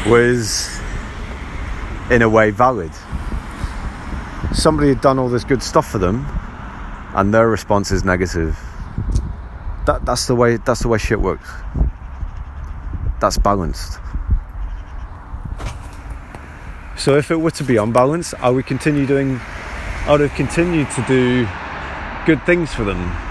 [0.08, 0.80] was
[2.10, 2.92] in a way valid.
[4.54, 6.26] Somebody had done all this good stuff for them
[7.16, 8.60] and their response is negative.
[9.86, 11.50] That, that's the way that's the way shit works.
[13.20, 14.00] That's balanced.
[16.98, 19.40] So if it were to be unbalanced, I would continue doing
[20.06, 21.48] I would have continued to do
[22.26, 23.31] good things for them.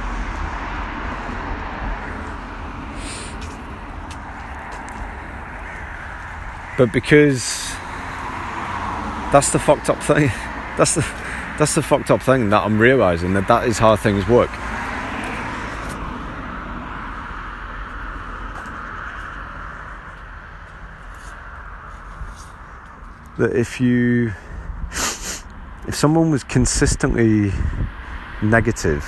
[6.80, 7.74] But because
[9.32, 10.28] that's the fucked up thing.
[10.78, 11.06] That's the
[11.58, 14.48] that's the fucked up thing that I'm realizing that that is how things work.
[23.36, 24.32] That if you
[25.86, 27.52] if someone was consistently
[28.40, 29.04] negative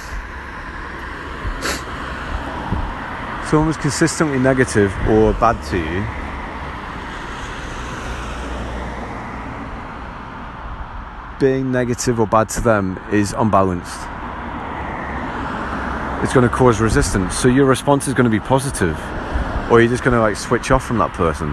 [3.48, 6.21] someone was consistently negative or bad to you
[11.42, 13.98] being negative or bad to them is unbalanced.
[16.22, 17.36] It's going to cause resistance.
[17.36, 18.96] So your response is going to be positive,
[19.68, 21.48] or you're just going to like switch off from that person.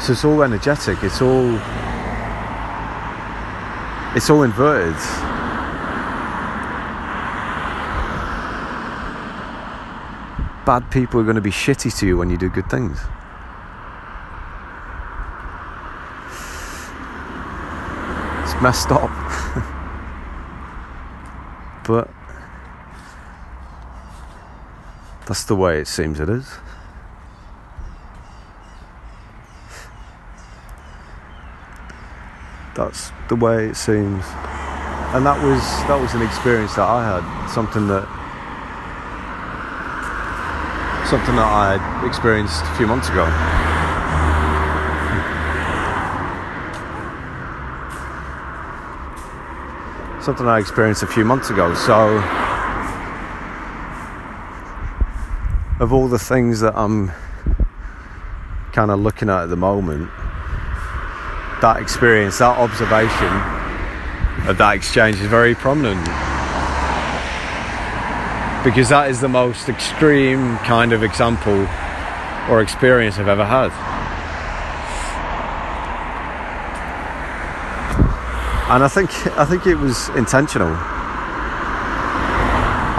[0.00, 0.98] So it's all energetic.
[1.04, 1.54] It's all
[4.16, 4.96] it's all inverted.
[10.66, 12.98] Bad people are going to be shitty to you when you do good things.
[18.62, 19.10] Messed up.
[21.86, 22.10] but
[25.26, 26.46] that's the way it seems it is.
[32.74, 34.24] That's the way it seems.
[35.12, 38.06] And that was that was an experience that I had, something that
[41.08, 43.69] something that I experienced a few months ago.
[50.22, 51.74] Something I experienced a few months ago.
[51.74, 52.18] So,
[55.80, 57.10] of all the things that I'm
[58.72, 60.10] kind of looking at at the moment,
[61.62, 63.32] that experience, that observation
[64.48, 66.04] of that exchange is very prominent.
[68.62, 71.66] Because that is the most extreme kind of example
[72.50, 73.89] or experience I've ever had.
[78.70, 80.72] And I think I think it was intentional.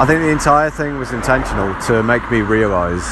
[0.01, 3.07] I think the entire thing was intentional to make me realise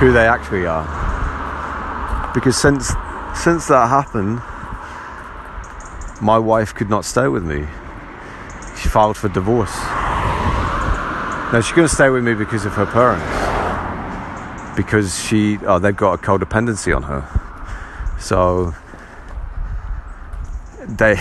[0.00, 0.84] who they actually are.
[2.34, 2.92] Because since
[3.34, 4.40] since that happened,
[6.20, 7.66] my wife could not stay with me.
[8.80, 9.76] She filed for divorce.
[11.52, 13.26] Now she to stay with me because of her parents.
[14.76, 17.28] Because she, oh, they've got a codependency on her.
[18.18, 18.74] So
[21.00, 21.14] they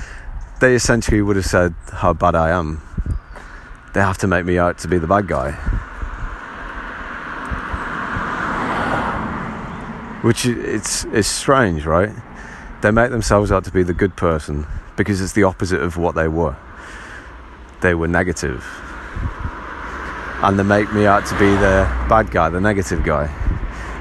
[0.60, 2.80] they essentially would have said how bad I am.
[3.94, 5.52] They have to make me out to be the bad guy.
[10.22, 12.12] Which it's it's strange, right?
[12.82, 14.66] They make themselves out to be the good person
[14.96, 16.56] because it's the opposite of what they were.
[17.80, 18.62] They were negative.
[20.42, 23.32] And they make me out to be the bad guy, the negative guy.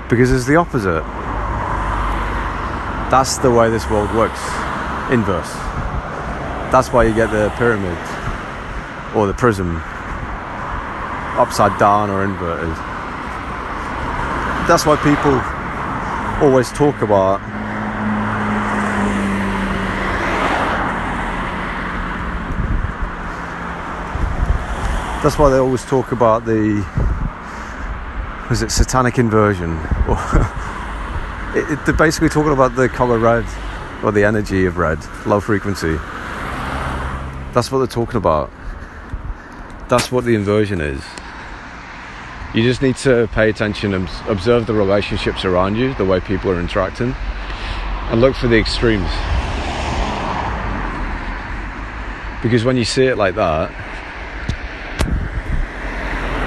[0.09, 1.03] Because it's the opposite.
[3.09, 4.41] That's the way this world works
[5.13, 5.53] inverse.
[6.73, 7.97] That's why you get the pyramid
[9.15, 9.77] or the prism
[11.37, 12.75] upside down or inverted.
[14.67, 15.39] That's why people
[16.43, 17.39] always talk about
[25.21, 26.83] That's why they always talk about the
[28.49, 29.71] was it satanic inversion
[30.09, 30.17] or
[31.55, 33.45] it, it, they're basically talking about the color red
[34.03, 35.95] or the energy of red, low frequency.
[37.53, 38.51] That's what they're talking about.
[39.87, 41.01] That's what the inversion is.
[42.53, 46.51] You just need to pay attention and observe the relationships around you, the way people
[46.51, 47.15] are interacting,
[48.11, 49.09] and look for the extremes.
[52.43, 53.71] Because when you see it like that,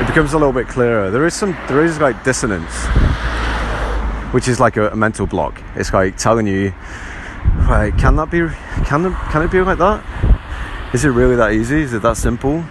[0.01, 1.11] it becomes a little bit clearer.
[1.11, 2.85] There is some, there is like dissonance,
[4.33, 5.61] which is like a, a mental block.
[5.75, 6.75] It's like telling you
[7.69, 8.47] Right, can that be?
[8.85, 10.05] Can it, can it be like that?
[10.95, 11.83] Is it really that easy?
[11.83, 12.65] Is it that simple?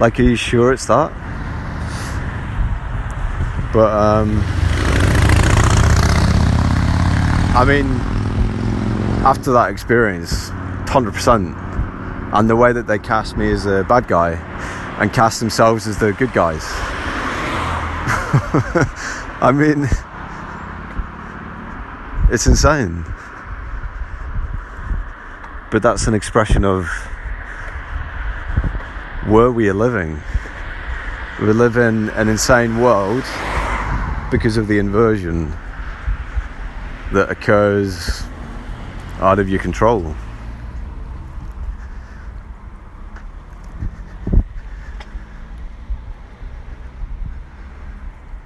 [0.00, 1.12] Like, are you sure it's that?
[3.72, 4.40] But um,
[7.56, 7.86] I mean,
[9.24, 10.50] after that experience,
[10.88, 11.56] hundred percent,
[12.32, 14.32] and the way that they cast me as a bad guy
[15.00, 16.64] and cast themselves as the good guys.
[19.40, 19.88] I mean,
[22.30, 23.04] it's insane.
[25.70, 26.86] But that's an expression of
[29.26, 30.20] where we are living.
[31.40, 33.24] We live in an insane world
[34.30, 35.52] because of the inversion
[37.12, 38.22] that occurs
[39.20, 40.14] out of your control.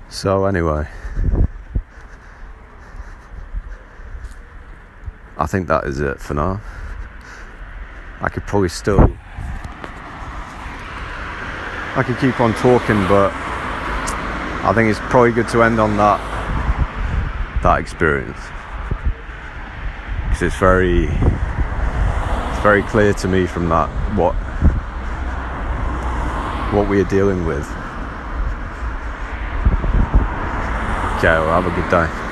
[0.09, 0.89] So, anyway,
[5.39, 6.61] I think that is it for now.
[8.21, 9.01] I could probably still.
[11.95, 13.33] I could keep on talking, but
[14.65, 16.19] I think it's probably good to end on that
[17.63, 18.39] that experience
[20.29, 24.35] because it's very it's very clear to me from that what
[26.75, 27.67] what we are dealing with.
[31.19, 32.28] Okay, well have a good day.